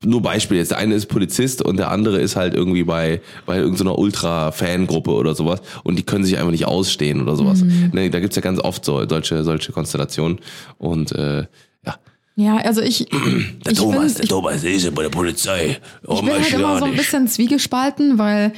[0.03, 3.57] nur Beispiel jetzt, der eine ist Polizist und der andere ist halt irgendwie bei, bei
[3.57, 7.63] irgendeiner Ultra-Fangruppe oder sowas und die können sich einfach nicht ausstehen oder sowas.
[7.63, 7.89] Mhm.
[7.93, 10.39] Ne, da gibt's ja ganz oft so, solche, solche Konstellationen
[10.77, 11.47] und äh,
[11.85, 11.95] ja.
[12.35, 13.05] Ja, also ich,
[13.65, 15.79] Der ich Thomas, find- der ich- Thomas, ist ja bei der Polizei.
[16.05, 18.53] Oh, Ich bin halt immer so ein bisschen zwiegespalten, weil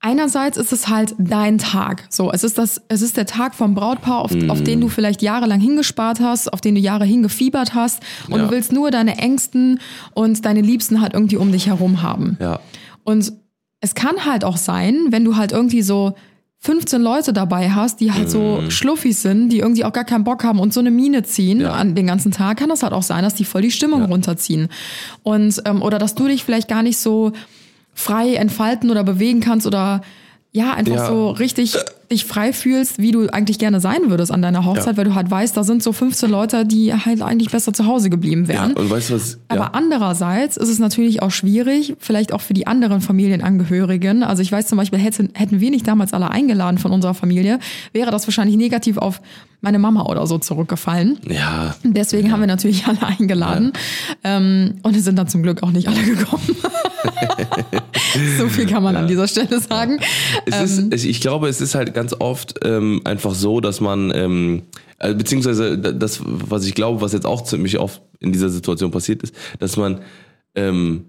[0.00, 2.04] einerseits ist es halt dein Tag.
[2.10, 5.22] So, es ist das, es ist der Tag vom Brautpaar, auf, auf den du vielleicht
[5.22, 8.44] jahrelang hingespart hast, auf den du Jahre hingefiebert hast und Ja.
[8.44, 9.80] du willst nur deine Ängsten
[10.14, 12.36] und deine Liebsten halt irgendwie um dich herum haben.
[12.40, 12.60] Ja,
[13.04, 13.32] Und
[13.80, 16.14] es kann halt auch sein, wenn du halt irgendwie so
[16.60, 20.42] 15 Leute dabei hast, die halt so Schluffis sind, die irgendwie auch gar keinen Bock
[20.42, 21.72] haben und so eine Mine ziehen Ja.
[21.72, 24.68] an den ganzen Tag, kann das halt auch sein, dass die voll die Stimmung runterziehen.
[25.22, 27.32] Und ähm, oder dass du dich vielleicht gar nicht so
[27.96, 30.02] frei entfalten oder bewegen kannst oder
[30.52, 31.06] ja, einfach Ja.
[31.08, 31.76] so richtig
[32.10, 34.96] dich frei fühlst, wie du eigentlich gerne sein würdest an deiner Hochzeit, Ja.
[34.96, 38.08] weil du halt weißt, da sind so 15 Leute, die halt eigentlich besser zu Hause
[38.08, 38.48] geblieben ja.
[38.48, 38.72] wären.
[38.74, 39.38] Und weißt du was?
[39.48, 39.70] Aber ja.
[39.72, 44.22] andererseits ist es natürlich auch schwierig, vielleicht auch für die anderen Familienangehörigen.
[44.22, 47.58] Also ich weiß zum Beispiel, hätten, hätten wir nicht damals alle eingeladen von unserer Familie,
[47.92, 49.20] wäre das wahrscheinlich negativ auf
[49.60, 51.18] meine Mama oder so zurückgefallen.
[51.28, 53.72] Ja, Deswegen haben wir natürlich alle eingeladen.
[54.24, 56.42] Ähm, und es sind dann zum Glück auch nicht alle gekommen.
[58.38, 59.98] so viel kann man an dieser Stelle sagen.
[60.44, 60.92] Es Ähm.
[60.92, 64.62] ist, ich glaube, es ist halt ganz oft ähm, einfach so, dass man, ähm,
[64.98, 69.22] äh, beziehungsweise das, was ich glaube, was jetzt auch ziemlich oft in dieser Situation passiert
[69.22, 70.00] ist, dass man,
[70.54, 71.06] ähm,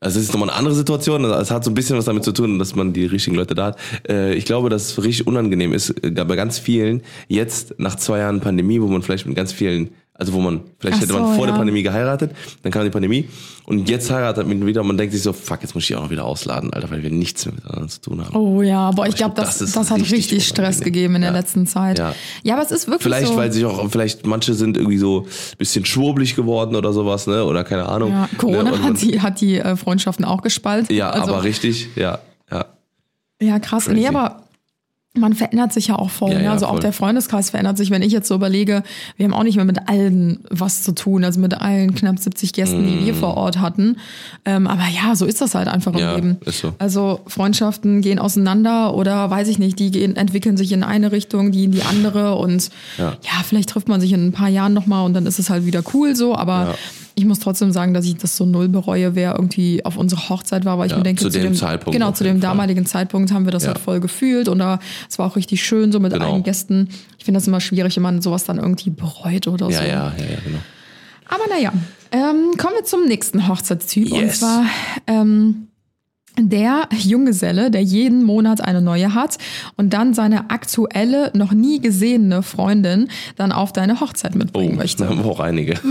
[0.00, 2.22] also es ist nochmal eine andere Situation, also es hat so ein bisschen was damit
[2.22, 3.78] zu tun, dass man die richtigen Leute da hat.
[4.08, 8.18] Äh, ich glaube, dass es richtig unangenehm ist, äh, bei ganz vielen, jetzt nach zwei
[8.18, 9.90] Jahren Pandemie, wo man vielleicht mit ganz vielen,
[10.20, 11.52] also wo man, vielleicht Ach hätte so, man vor ja.
[11.52, 13.28] der Pandemie geheiratet, dann kam die Pandemie
[13.66, 16.02] und jetzt heiratet man wieder und man denkt sich so, fuck, jetzt muss ich auch
[16.02, 18.34] noch wieder ausladen, Alter, weil wir nichts mehr miteinander zu tun haben.
[18.36, 21.20] Oh ja, boah, ich glaube, glaub, das, das das, hat richtig richtig Stress gegeben in
[21.20, 21.36] der Ja.
[21.36, 22.00] letzten Zeit.
[22.00, 22.14] Ja.
[22.42, 23.36] Ja, aber es ist wirklich Vielleicht, so.
[23.36, 27.44] weil sich auch, vielleicht manche sind irgendwie so ein bisschen schwurbelig geworden oder sowas, ne?
[27.44, 28.10] Oder keine Ahnung.
[28.10, 28.72] Ja, Corona ne?
[28.72, 30.94] Und man- hat die, hat die äh, Freundschaften auch gespalten.
[30.96, 32.18] Ja, also, aber richtig, ja,
[32.50, 32.66] ja.
[33.40, 33.84] Ja, krass.
[33.84, 34.00] Crazy.
[34.00, 34.42] Nee, aber
[35.18, 36.32] man verändert sich ja auch voll.
[36.32, 36.44] Ja, ne?
[36.44, 36.80] ja, also auch voll.
[36.80, 37.90] der Freundeskreis verändert sich.
[37.90, 38.82] Wenn ich jetzt so überlege,
[39.16, 42.52] wir haben auch nicht mehr mit allen was zu tun, also mit allen knapp 70
[42.52, 43.96] Gästen, die wir vor Ort hatten.
[44.44, 46.00] Ähm, aber ja, so ist das halt einfach im Mm.
[46.00, 46.36] Ja, Leben.
[46.44, 46.72] ist so.
[46.78, 51.50] Also Freundschaften gehen auseinander oder weiß ich nicht, die gehen, entwickeln sich in eine Richtung,
[51.52, 53.16] die in die andere und Ja.
[53.44, 55.82] vielleicht trifft man sich in ein paar Jahren nochmal und dann ist es halt wieder
[55.94, 56.74] cool so, aber.
[57.18, 60.64] Ich muss trotzdem sagen, dass ich das so null bereue, wer irgendwie auf unserer Hochzeit
[60.64, 62.40] war, weil ich Ja, mir denke, zu dem Zeitpunkt genau, zu dem Fall.
[62.50, 63.68] damaligen Zeitpunkt haben wir das Ja.
[63.70, 64.78] halt voll gefühlt und da,
[65.10, 66.32] es war auch richtig schön so mit Genau.
[66.32, 66.88] allen Gästen.
[67.18, 69.84] Ich finde das immer schwierig, wenn man sowas dann irgendwie bereut oder Ja, so.
[69.84, 70.58] ja, ja, ja, genau.
[71.28, 71.72] Aber naja,
[72.12, 74.12] ähm, kommen wir zum nächsten Hochzeitstyp.
[74.12, 74.38] Und Yes.
[74.40, 74.64] zwar
[75.06, 75.67] ähm,
[76.40, 79.38] der Junggeselle, der jeden Monat eine neue hat
[79.76, 85.08] und dann seine aktuelle, noch nie gesehene Freundin dann auf deine Hochzeit mitbringen Da möchte.
[85.08, 85.74] haben wir auch einige.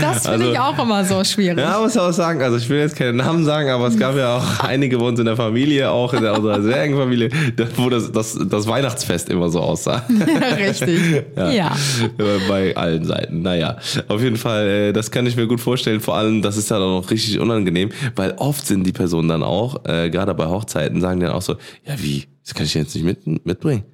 [0.00, 1.58] Das finde Also- ich auch immer so schwierig.
[1.58, 4.36] Ja, muss auch sagen, also ich will jetzt keine Namen sagen, aber es gab ja
[4.38, 7.66] auch einige bei uns in der Familie, auch in der, unserer sehr engen Familie, da-
[7.76, 10.04] wo das, das, das Weihnachtsfest immer so aussah.
[10.58, 11.24] Richtig.
[11.36, 11.72] Ja.
[12.18, 13.42] Äh, Bei allen Seiten.
[13.42, 13.76] Naja,
[14.08, 16.00] auf jeden Fall, äh, das kann ich mir gut vorstellen.
[16.00, 19.42] Vor allem, das ist dann auch noch richtig unangenehm, weil oft sind die Personen dann
[19.42, 22.94] auch, äh, gerade bei Hochzeiten, sagen dann auch so, ja wie, das kann ich jetzt
[22.94, 23.84] nicht mit, mitbringen.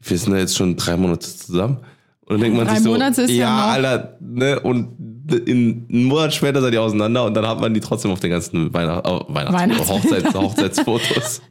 [0.00, 1.78] Wir sind da jetzt schon drei Monate zusammen.
[2.22, 4.96] Und dann denkt man Drei sich so, Monate ist ja ja, Alter, ne, und
[5.32, 8.30] in einen Monat später seid ihr auseinander und dann hat man die trotzdem auf den
[8.30, 11.42] ganzen Weihnacht, oh, Weihnachts Weihnachts- Hochzeits Hochzeitsfotos.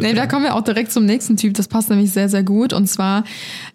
[0.00, 1.54] Nee, da kommen wir auch direkt zum nächsten Typ.
[1.54, 2.72] Das passt nämlich sehr, sehr gut.
[2.72, 3.24] Und zwar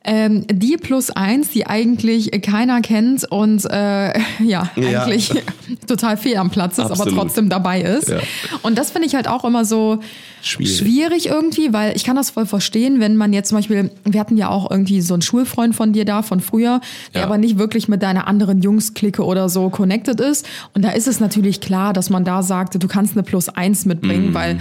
[0.04, 5.04] ähm, die plus eins, die eigentlich keiner kennt und äh, ja, Ja.
[5.04, 5.32] eigentlich
[5.88, 7.20] total fehl am Platz ist, aber Absolut.
[7.20, 8.10] trotzdem dabei ist.
[8.10, 8.18] Ja.
[8.64, 10.00] Und das finde ich halt auch immer so
[10.42, 10.78] Schwierig.
[10.78, 14.38] schwierig irgendwie, weil ich kann das voll verstehen, wenn man jetzt zum Beispiel, wir hatten
[14.38, 16.82] ja auch irgendwie so einen Schulfreund von dir da von früher,
[17.14, 17.28] der Ja.
[17.28, 20.46] aber nicht wirklich mit deiner anderen Jungs-Clique oder so connected ist.
[20.76, 23.86] Und da ist es natürlich klar, dass man da sagt, du kannst eine Plus eins
[23.86, 24.34] mitbringen, Mhm.
[24.36, 24.58] weil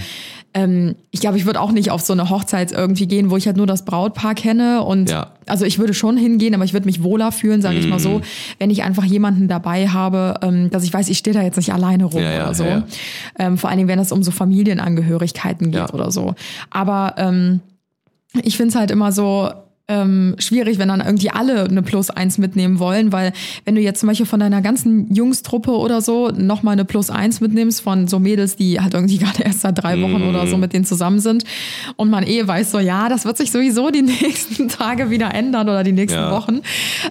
[0.53, 3.45] ähm, ich glaube, ich würde auch nicht auf so eine Hochzeit irgendwie gehen, wo ich
[3.47, 4.83] halt nur das Brautpaar kenne.
[4.83, 5.27] Und Ja.
[5.47, 8.03] also ich würde schon hingehen, aber ich würde mich wohler fühlen, sage ich mal Mhm.
[8.03, 8.21] so,
[8.59, 11.71] wenn ich einfach jemanden dabei habe, ähm, dass ich weiß, ich stehe da jetzt nicht
[11.73, 12.65] alleine rum Ja, ja, oder so.
[13.39, 16.35] Ähm, vor allen Dingen, wenn es um so Familienangehörigkeiten geht oder so.
[16.69, 17.61] Aber ähm,
[18.43, 19.49] ich finde es halt immer so
[19.91, 23.33] ähm, schwierig, wenn dann irgendwie alle eine Plus eins mitnehmen wollen, weil
[23.65, 27.41] wenn du jetzt zum Beispiel von deiner ganzen Jungstruppe oder so nochmal eine Plus eins
[27.41, 30.49] mitnimmst von so Mädels, die halt irgendwie gerade erst seit drei Wochen oder Mhm.
[30.49, 31.43] so mit denen zusammen sind
[31.97, 35.67] und man eh weiß so, ja, das wird sich sowieso die nächsten Tage wieder ändern
[35.67, 36.31] oder die nächsten Ja.
[36.31, 36.61] Wochen.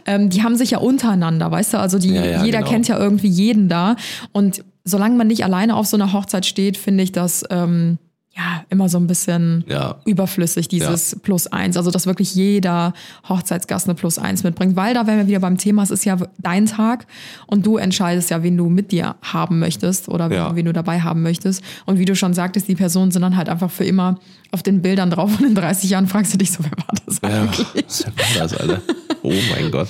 [0.07, 2.71] Ähm, die haben sich ja untereinander, weißt du, also die, Ja, ja, jeder genau.
[2.71, 3.97] kennt ja irgendwie jeden da
[4.33, 7.99] und solange man nicht alleine auf so einer Hochzeit steht, finde ich das ähm,
[8.41, 9.97] ja immer so ein bisschen Ja.
[10.05, 11.77] überflüssig, dieses Plus eins.
[11.77, 12.93] Also, dass wirklich jeder
[13.29, 14.77] Hochzeitsgast eine Plus eins mitbringt.
[14.77, 17.07] Weil da wären wir wieder beim Thema, es ist ja dein Tag
[17.47, 20.57] und du entscheidest ja, wen du mit dir haben möchtest oder wen, Ja.
[20.57, 21.63] wen du dabei haben möchtest.
[21.87, 24.19] Und wie du schon sagtest, die Personen sind dann halt einfach für immer
[24.53, 27.21] auf den Bildern drauf und in 30 Jahren fragst du dich so, wer war das
[27.23, 27.67] Ja, eigentlich?
[27.75, 28.83] was war das, Alter?
[29.23, 29.89] Oh mein Gott.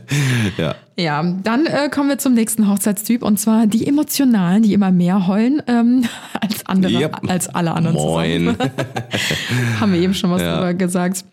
[0.58, 0.74] ja.
[0.96, 5.26] Ja, dann äh, kommen wir zum nächsten Hochzeitstyp und zwar die Emotionalen, die immer mehr
[5.26, 6.04] heulen ähm,
[6.40, 7.28] als andere, Yep.
[7.30, 8.56] als alle anderen Moin.
[8.56, 8.70] zusammen.
[9.80, 10.56] Haben wir eben schon was Ja.
[10.56, 11.24] drüber gesagt.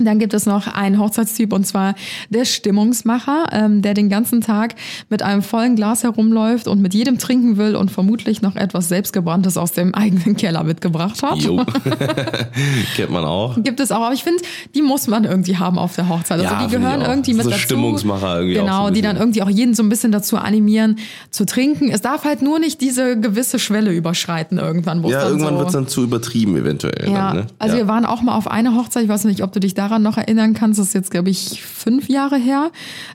[0.00, 1.94] Dann gibt es noch einen Hochzeitstyp und zwar
[2.30, 4.74] der Stimmungsmacher, ähm, der den ganzen Tag
[5.08, 9.56] mit einem vollen Glas herumläuft und mit jedem trinken will und vermutlich noch etwas selbstgebranntes
[9.56, 11.38] aus dem eigenen Keller mitgebracht hat.
[11.38, 11.64] Jo.
[12.96, 13.56] Kennt man auch.
[13.62, 14.42] Gibt es auch, aber ich finde,
[14.74, 16.40] die muss man irgendwie haben auf der Hochzeit.
[16.40, 17.62] Also Ja, die gehören irgendwie mit So dazu.
[17.62, 20.96] Stimmungsmacher irgendwie auch Genau, so die dann irgendwie auch jeden so ein bisschen dazu animieren
[21.30, 21.90] zu trinken.
[21.90, 25.02] Es darf halt nur nicht diese gewisse Schwelle überschreiten irgendwann.
[25.02, 27.08] wo es Ja, irgendwann so, wird's dann zu übertrieben eventuell.
[27.10, 27.46] ja, dann, ne?
[27.58, 27.82] also ja.
[27.82, 30.16] wir waren auch mal auf einer Hochzeit, ich weiß nicht, ob du dich daran noch
[30.16, 32.70] erinnern kannst, das ist jetzt, glaube ich, fünf Jahre her.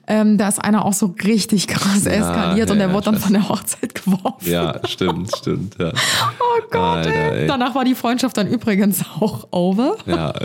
[0.07, 3.19] Ähm, da ist einer auch so richtig krass eskaliert ja, und der ja, wurde dann
[3.19, 4.49] von der Hochzeit geworfen.
[4.49, 5.75] ja, stimmt, stimmt.
[5.79, 5.91] Ja.
[6.39, 7.41] Oh Gott, Alter, ey.
[7.41, 7.47] ey.
[7.47, 9.95] Danach war die Freundschaft dann übrigens auch over.
[10.05, 10.33] ja.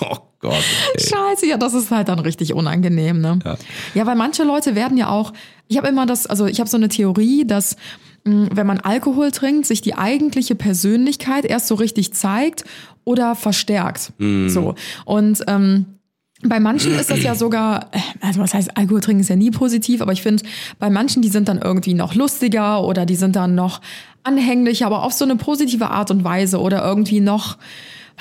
[0.00, 0.64] Oh Gott.
[0.94, 1.00] Ey.
[1.00, 3.38] Scheiße, ja, das ist halt dann richtig unangenehm, ne?
[3.44, 3.56] Ja.
[3.94, 5.32] Ja, weil manche Leute werden ja auch,
[5.68, 7.76] ich habe immer das, also ich habe so eine Theorie, dass
[8.24, 12.64] wenn man Alkohol trinkt, sich die eigentliche Persönlichkeit erst so richtig zeigt
[13.04, 14.12] oder verstärkt.
[14.18, 14.74] So.
[15.04, 15.84] Und ähm,
[16.42, 19.50] bei manchen ist das ja sogar, äh, also was heißt, Alkohol trinken ist ja nie
[19.50, 20.42] positiv, aber ich finde,
[20.78, 23.80] bei manchen, die sind dann irgendwie noch lustiger oder die sind dann noch
[24.24, 27.58] anhänglicher, aber auf so eine positive Art und Weise oder irgendwie noch,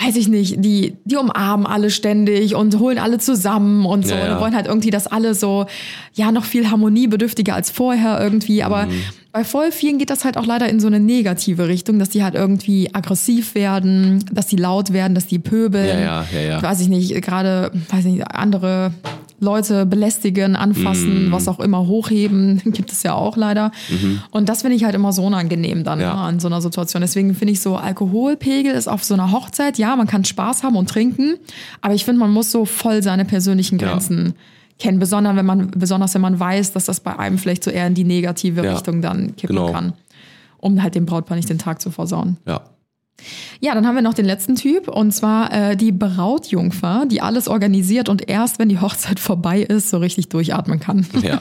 [0.03, 4.25] weiß ich nicht, die, die umarmen alle ständig und holen alle zusammen und so Ja,
[4.25, 4.35] ja.
[4.35, 5.65] und wollen halt irgendwie, dass alle so,
[6.13, 8.91] ja, noch viel harmoniebedürftiger als vorher irgendwie, aber Mhm.
[9.33, 12.23] Bei voll vielen geht das halt auch leider in so eine negative Richtung, dass die
[12.23, 15.87] halt irgendwie aggressiv werden, dass die laut werden, dass die pöbeln.
[15.87, 16.61] Ja, ja, ja, ja.
[16.63, 18.93] Weiß ich nicht, gerade, weiß ich nicht, andere
[19.39, 21.31] Leute belästigen, anfassen, Mhm.
[21.31, 23.71] was auch immer, hochheben, gibt es ja auch leider.
[24.31, 26.13] Und das finde ich halt immer so unangenehm dann Ja.
[26.13, 27.01] ne, an so einer Situation.
[27.01, 30.75] Deswegen finde ich so, Alkoholpegel ist auf so einer Hochzeit, ja, man kann Spaß haben
[30.77, 31.35] und trinken,
[31.81, 33.87] aber ich finde, man muss so voll seine persönlichen Ja.
[34.79, 37.87] Kennen, besonders wenn man, besonders wenn man weiß, dass das bei einem vielleicht so eher
[37.87, 38.73] in die negative Ja.
[38.73, 39.71] Richtung dann kippen Genau.
[39.71, 39.93] kann.
[40.57, 42.37] Um halt dem Brautpaar nicht den Tag zu versauen.
[42.47, 42.61] Ja.
[43.61, 47.47] Ja, dann haben wir noch den letzten Typ und zwar äh, die Brautjungfer, die alles
[47.47, 51.05] organisiert und erst, wenn die Hochzeit vorbei ist, so richtig durchatmen kann.
[51.21, 51.39] Ja.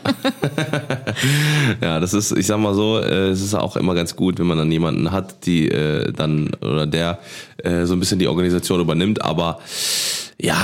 [1.80, 4.47] ja, das ist, ich sag mal so, äh, es ist auch immer ganz gut, wenn
[4.47, 7.18] man dann jemanden hat, die äh, dann oder der
[7.59, 9.59] äh, so ein bisschen die Organisation übernimmt, aber
[10.41, 10.57] ja,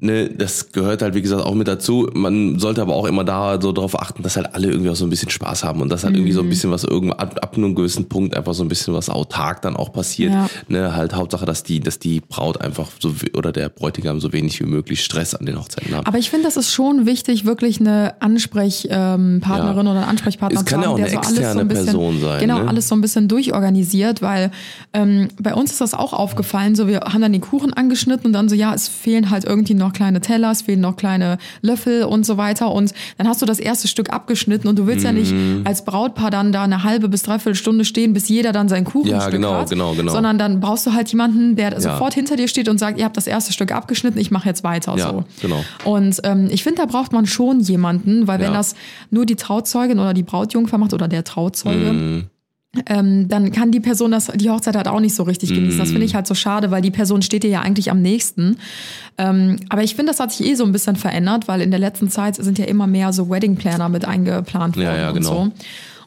[0.00, 2.08] ne, das gehört halt, wie gesagt, auch mit dazu.
[2.14, 5.04] Man sollte aber auch immer da so darauf achten, dass halt alle irgendwie auch so
[5.04, 6.46] ein bisschen Spaß haben und dass halt irgendwie so Mhm.
[6.46, 9.62] ein bisschen was irgendwo ab, ab einem gewissen Punkt einfach so ein bisschen was autark
[9.62, 10.32] dann auch passiert.
[10.32, 10.48] Ja.
[10.68, 14.60] Ne, halt Hauptsache, dass die, dass die Braut einfach so oder der Bräutigam so wenig
[14.60, 16.06] wie möglich Stress an den Hochzeiten haben.
[16.06, 19.42] Aber ich finde, das ist schon wichtig, wirklich eine Ansprechpartnerin
[19.86, 19.92] Ja.
[19.92, 21.60] oder einen Ansprechpartner Es kann zu ja haben, auch der eine so alles so externe
[21.60, 22.68] ein bisschen, Person sein, genau, ne?
[22.68, 24.50] alles so ein bisschen durchorganisiert, weil
[24.92, 28.32] ähm, bei uns ist das auch aufgefallen, so wir haben dann den Kuchen angeschnitten und
[28.32, 32.04] dann so, ja, es fehlen halt irgendwie noch kleine Teller, es fehlen noch kleine Löffel
[32.04, 35.12] und so weiter und dann hast du das erste Stück abgeschnitten und du willst ja
[35.12, 35.62] nicht Mhm.
[35.64, 39.20] als Brautpaar dann da eine halbe bis dreiviertel Stunde stehen, bis jeder dann sein Kuchenstück
[39.20, 40.12] Ja, genau, hat, genau, genau.
[40.12, 43.16] sondern dann brauchst du halt jemanden, der sofort hinter dir steht und sagt, ihr habt
[43.16, 44.96] das erste Stück abgeschnitten, ich mache jetzt weiter.
[44.96, 45.24] Ja, so.
[45.40, 45.64] genau.
[45.84, 48.58] Und ähm, ich finde, da braucht man schon jemanden, weil wenn Ja.
[48.58, 48.74] das
[49.10, 52.24] nur die Trauzeugin oder die Brautjungfer macht oder der Trauzeuge, Mhm.
[52.86, 55.78] Ähm, dann kann die Person das, die Hochzeit halt auch nicht so richtig genießen.
[55.78, 58.58] Das finde ich halt so schade, weil die Person steht dir ja eigentlich am nächsten.
[59.16, 61.80] Ähm, aber ich finde, das hat sich eh so ein bisschen verändert, weil in der
[61.80, 65.14] letzten Zeit sind ja immer mehr so Wedding Planner mit eingeplant worden Ja, ja, und
[65.14, 65.44] genau.
[65.46, 65.52] so.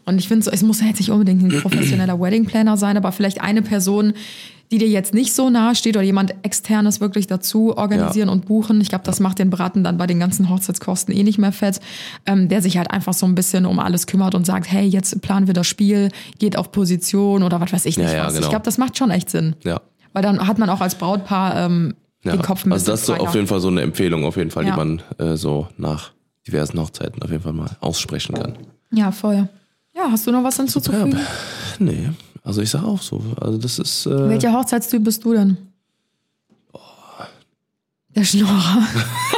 [0.06, 2.96] Und ich finde, so, es muss ja jetzt nicht unbedingt ein professioneller Wedding Planner sein,
[2.98, 4.14] aber vielleicht eine Person,
[4.72, 8.32] die dir jetzt nicht so nahe steht oder jemand externes wirklich dazu organisieren Ja.
[8.34, 8.80] und buchen.
[8.82, 11.80] Ich glaube, das macht den Braten dann bei den ganzen Hochzeitskosten eh nicht mehr fett.
[12.26, 15.22] Ähm, der sich halt einfach so ein bisschen um alles kümmert und sagt, hey, jetzt
[15.22, 16.10] planen wir das Spiel,
[16.40, 18.34] geht auf Position oder was weiß ich Ja, nicht ja, was.
[18.34, 18.46] genau.
[18.46, 19.56] Ich glaube, das macht schon echt Sinn.
[19.64, 19.82] Ja.
[20.14, 22.32] Weil dann hat man auch als Brautpaar ähm, Ja.
[22.34, 24.38] den Kopf ein also bisschen das ist so auf jeden Fall so eine Empfehlung, auf
[24.38, 24.72] jeden Fall, Ja.
[24.72, 26.12] die man äh, so nach
[26.48, 28.58] diversen Hochzeiten auf jeden Fall mal aussprechen kann.
[28.92, 29.48] Ja, voll.
[29.96, 31.18] Ja, hast du noch was hinzuzufügen?
[31.80, 32.10] Nee,
[32.44, 33.22] also ich sag auch so.
[33.40, 34.06] Also das ist.
[34.06, 35.58] Äh, Welcher Hochzeitstyp bist du denn?
[38.16, 38.88] Der Schnorrer.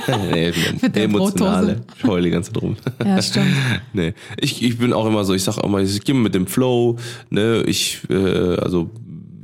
[0.31, 0.51] nee,
[0.81, 1.81] Mit der emotionale.
[1.95, 2.75] Ich heule die ganze Zeit rum.
[3.05, 3.55] Ja, stimmt.
[3.93, 6.47] nee, ich, ich bin auch immer so, ich sag auch immer, ich gehe mit dem
[6.47, 6.97] Flow,
[7.29, 8.89] ne, ich, äh, also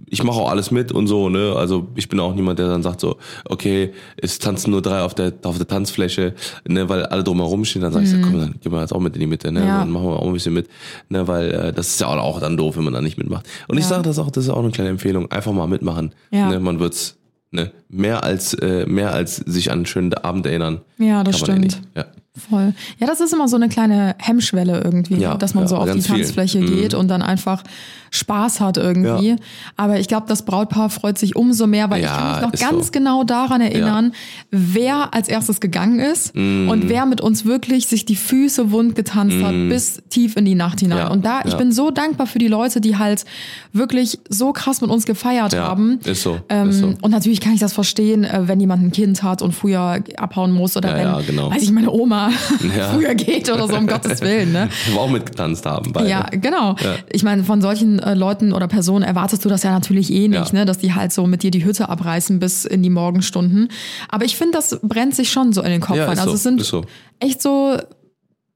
[0.09, 1.53] ich mache auch alles mit und so, ne?
[1.55, 5.13] Also ich bin auch niemand, der dann sagt so, okay, es tanzen nur drei auf
[5.13, 6.33] der auf der Tanzfläche,
[6.67, 8.99] ne, weil alle drumherum stehen, dann sag ich so, komm, dann gehen wir jetzt auch
[8.99, 9.61] mit in die Mitte, ne?
[9.61, 9.67] Mhm.
[9.67, 9.79] Ja.
[9.79, 10.67] Dann machen wir auch ein bisschen mit,
[11.09, 13.47] ne, weil äh, das ist ja auch, dann doof, wenn man da nicht mitmacht.
[13.67, 13.89] Und ich Ja.
[13.89, 16.13] sage das auch, das ist auch eine kleine Empfehlung, einfach mal mitmachen.
[16.31, 16.49] Ja.
[16.49, 16.59] Ne?
[16.59, 17.17] Man wird's
[17.51, 20.81] ne, mehr als äh, mehr als sich an einen schönen Abend erinnern.
[20.97, 21.81] Ja, das stimmt.
[21.95, 22.05] Ja.
[22.49, 22.73] Voll.
[22.99, 25.85] Ja, das ist immer so eine kleine Hemmschwelle irgendwie, Ja, dass man ja, so auf
[25.85, 26.15] die ganz viel.
[26.17, 26.67] Tanzfläche Mhm.
[26.67, 27.63] geht und dann einfach
[28.11, 29.29] Spaß hat irgendwie.
[29.29, 29.35] Ja.
[29.75, 32.69] Aber ich glaube, das Brautpaar freut sich umso mehr, weil ich Ja, kann mich noch
[32.69, 32.91] ganz so.
[32.91, 34.13] genau daran erinnern,
[34.51, 36.69] wer als erstes gegangen ist Mhm.
[36.69, 40.55] und wer mit uns wirklich sich die Füße wund getanzt hat bis tief in die
[40.55, 41.07] Nacht hinein.
[41.09, 43.25] Und da, ich bin so dankbar für die Leute, die halt
[43.73, 45.99] wirklich so krass mit uns gefeiert haben.
[46.03, 46.93] ist so, Ähm, ist so.
[47.01, 50.51] Und natürlich kann ich das verstehen, äh, wenn jemand ein Kind hat und früher abhauen
[50.51, 51.51] muss oder wenn, genau.
[51.51, 52.29] weiß ich, meine Oma
[52.93, 54.51] früher geht oder so, um Gottes Willen.
[54.51, 54.69] Ne?
[54.87, 56.09] Wo wir auch mitgetanzt haben, beide.
[56.09, 56.75] Ja, genau.
[57.11, 60.53] Ich meine, von solchen äh, Leuten oder Personen erwartest du das ja natürlich eh nicht,
[60.53, 60.59] Ja.
[60.59, 60.65] ne?
[60.65, 63.69] dass die halt so mit dir die Hütte abreißen bis in die Morgenstunden.
[64.09, 66.35] Aber ich finde, das brennt sich schon so in den Kopf Ja, ist Also so,
[66.35, 66.83] es sind so.
[67.19, 67.77] echt so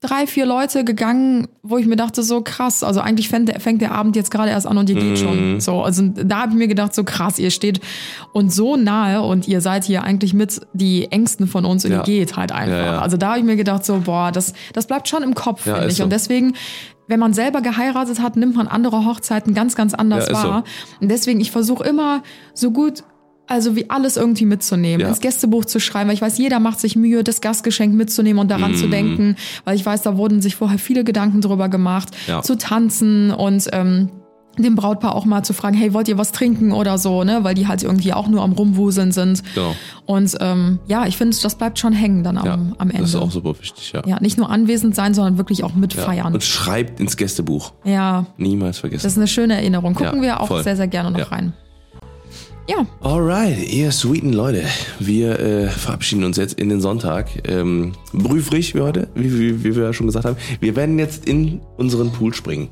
[0.00, 3.80] drei, vier Leute gegangen, wo ich mir dachte, so krass, also eigentlich fängt der, fängt
[3.80, 5.16] der Abend jetzt gerade erst an und ihr geht Mhm.
[5.16, 5.60] schon.
[5.62, 7.80] So, also da habe ich mir gedacht, so krass, ihr steht
[8.34, 11.98] uns so nahe und ihr seid hier eigentlich mit die Ängsten von uns und Ja.
[12.00, 12.76] ihr geht halt einfach.
[12.76, 12.98] Ja, ja.
[12.98, 15.86] Also da habe ich mir gedacht, so, boah, das, das bleibt schon im Kopf, finde
[15.86, 15.96] ich.
[15.96, 16.04] so.
[16.04, 16.52] Und deswegen,
[17.06, 20.48] wenn man selber geheiratet hat, nimmt man andere Hochzeiten ganz, ganz anders Ja, ist so.
[20.48, 20.64] wahr.
[21.00, 22.22] Und deswegen, ich versuche immer
[22.54, 23.04] so gut
[23.46, 25.08] also wie alles irgendwie mitzunehmen, Ja.
[25.08, 28.50] ins Gästebuch zu schreiben, weil ich weiß, jeder macht sich Mühe, das Gastgeschenk mitzunehmen und
[28.50, 28.76] daran Mhm.
[28.76, 29.36] zu denken,
[29.66, 32.40] weil ich weiß, da wurden sich vorher viele Gedanken drüber gemacht, Ja.
[32.40, 34.08] zu tanzen und ähm,
[34.58, 37.40] dem Brautpaar auch mal zu fragen, hey, wollt ihr was trinken oder so, ne?
[37.42, 39.42] Weil die halt irgendwie auch nur am Rumwuseln sind.
[39.54, 39.74] Genau.
[40.06, 43.02] Und ähm, ja, ich finde, das bleibt schon hängen dann am, Ja, am Ende.
[43.02, 44.02] das ist auch super wichtig, ja.
[44.06, 45.76] ja, nicht nur anwesend sein, sondern wirklich auch Ja.
[45.76, 46.34] mitfeiern.
[46.34, 47.72] Und schreibt ins Gästebuch.
[47.84, 49.06] Ja, Niemals das vergessen.
[49.06, 49.94] ist eine schöne Erinnerung.
[49.94, 50.62] Gucken Ja, wir auch voll.
[50.62, 51.24] sehr, sehr gerne noch Ja.
[51.26, 51.52] rein.
[52.66, 54.62] Ja, Alright, ihr sweeten Leute,
[54.98, 57.46] wir äh, verabschieden uns jetzt in den Sonntag.
[57.46, 60.36] Ähm, brühfrig wie heute, wie, wie, wie wir ja schon gesagt haben.
[60.60, 62.68] Wir werden jetzt in unseren Pool springen.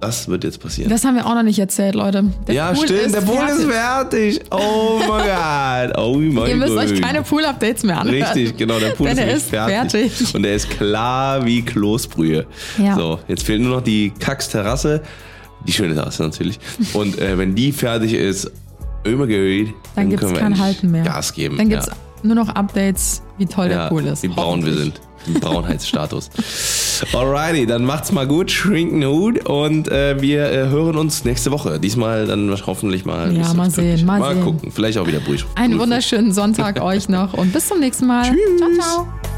[0.00, 0.90] Das wird jetzt passieren.
[0.90, 2.24] das haben wir auch noch nicht erzählt, Leute.
[2.46, 3.56] Der ja, Pool stimmt, der Pool fertig.
[3.56, 4.40] ist fertig.
[4.50, 5.08] Oh mein
[5.88, 5.98] Gott.
[5.98, 6.84] Oh mein Ihr müsst Gott.
[6.84, 8.22] euch keine Pool-Updates mehr anhören.
[8.22, 10.12] Richtig, genau, der Pool Denn ist, er nämlich ist fertig.
[10.12, 10.34] fertig.
[10.34, 12.46] Und der ist klar wie Kloßbrühe.
[12.78, 12.94] Ja.
[12.94, 15.02] So, jetzt fehlt nur noch die Kacks-Terrasse.
[15.66, 16.60] Die schöne Terrasse natürlich.
[16.92, 18.50] Und äh, wenn die fertig ist,
[19.04, 21.04] my God, Dann gibt's können wir kein Halten mehr.
[21.04, 21.56] Gas geben.
[21.56, 21.94] Dann gibt's ja.
[22.22, 24.22] nur noch Updates, wie toll der ja, Pool ist.
[24.22, 25.00] Wie braun wir sind.
[25.34, 26.30] Braunheitsstatus.
[27.12, 31.78] Alrighty, dann macht's mal gut, schrinken Hut und äh, wir äh, hören uns nächste Woche.
[31.78, 33.34] Diesmal dann hoffentlich mal.
[33.36, 34.44] Ja, mal sehen, mal mal sehen.
[34.44, 34.70] gucken.
[34.72, 35.44] Vielleicht auch wieder Brüch.
[35.54, 38.24] Einen wunderschönen Sonntag euch noch und bis zum nächsten Mal.
[38.24, 39.35] Ciao, ciao.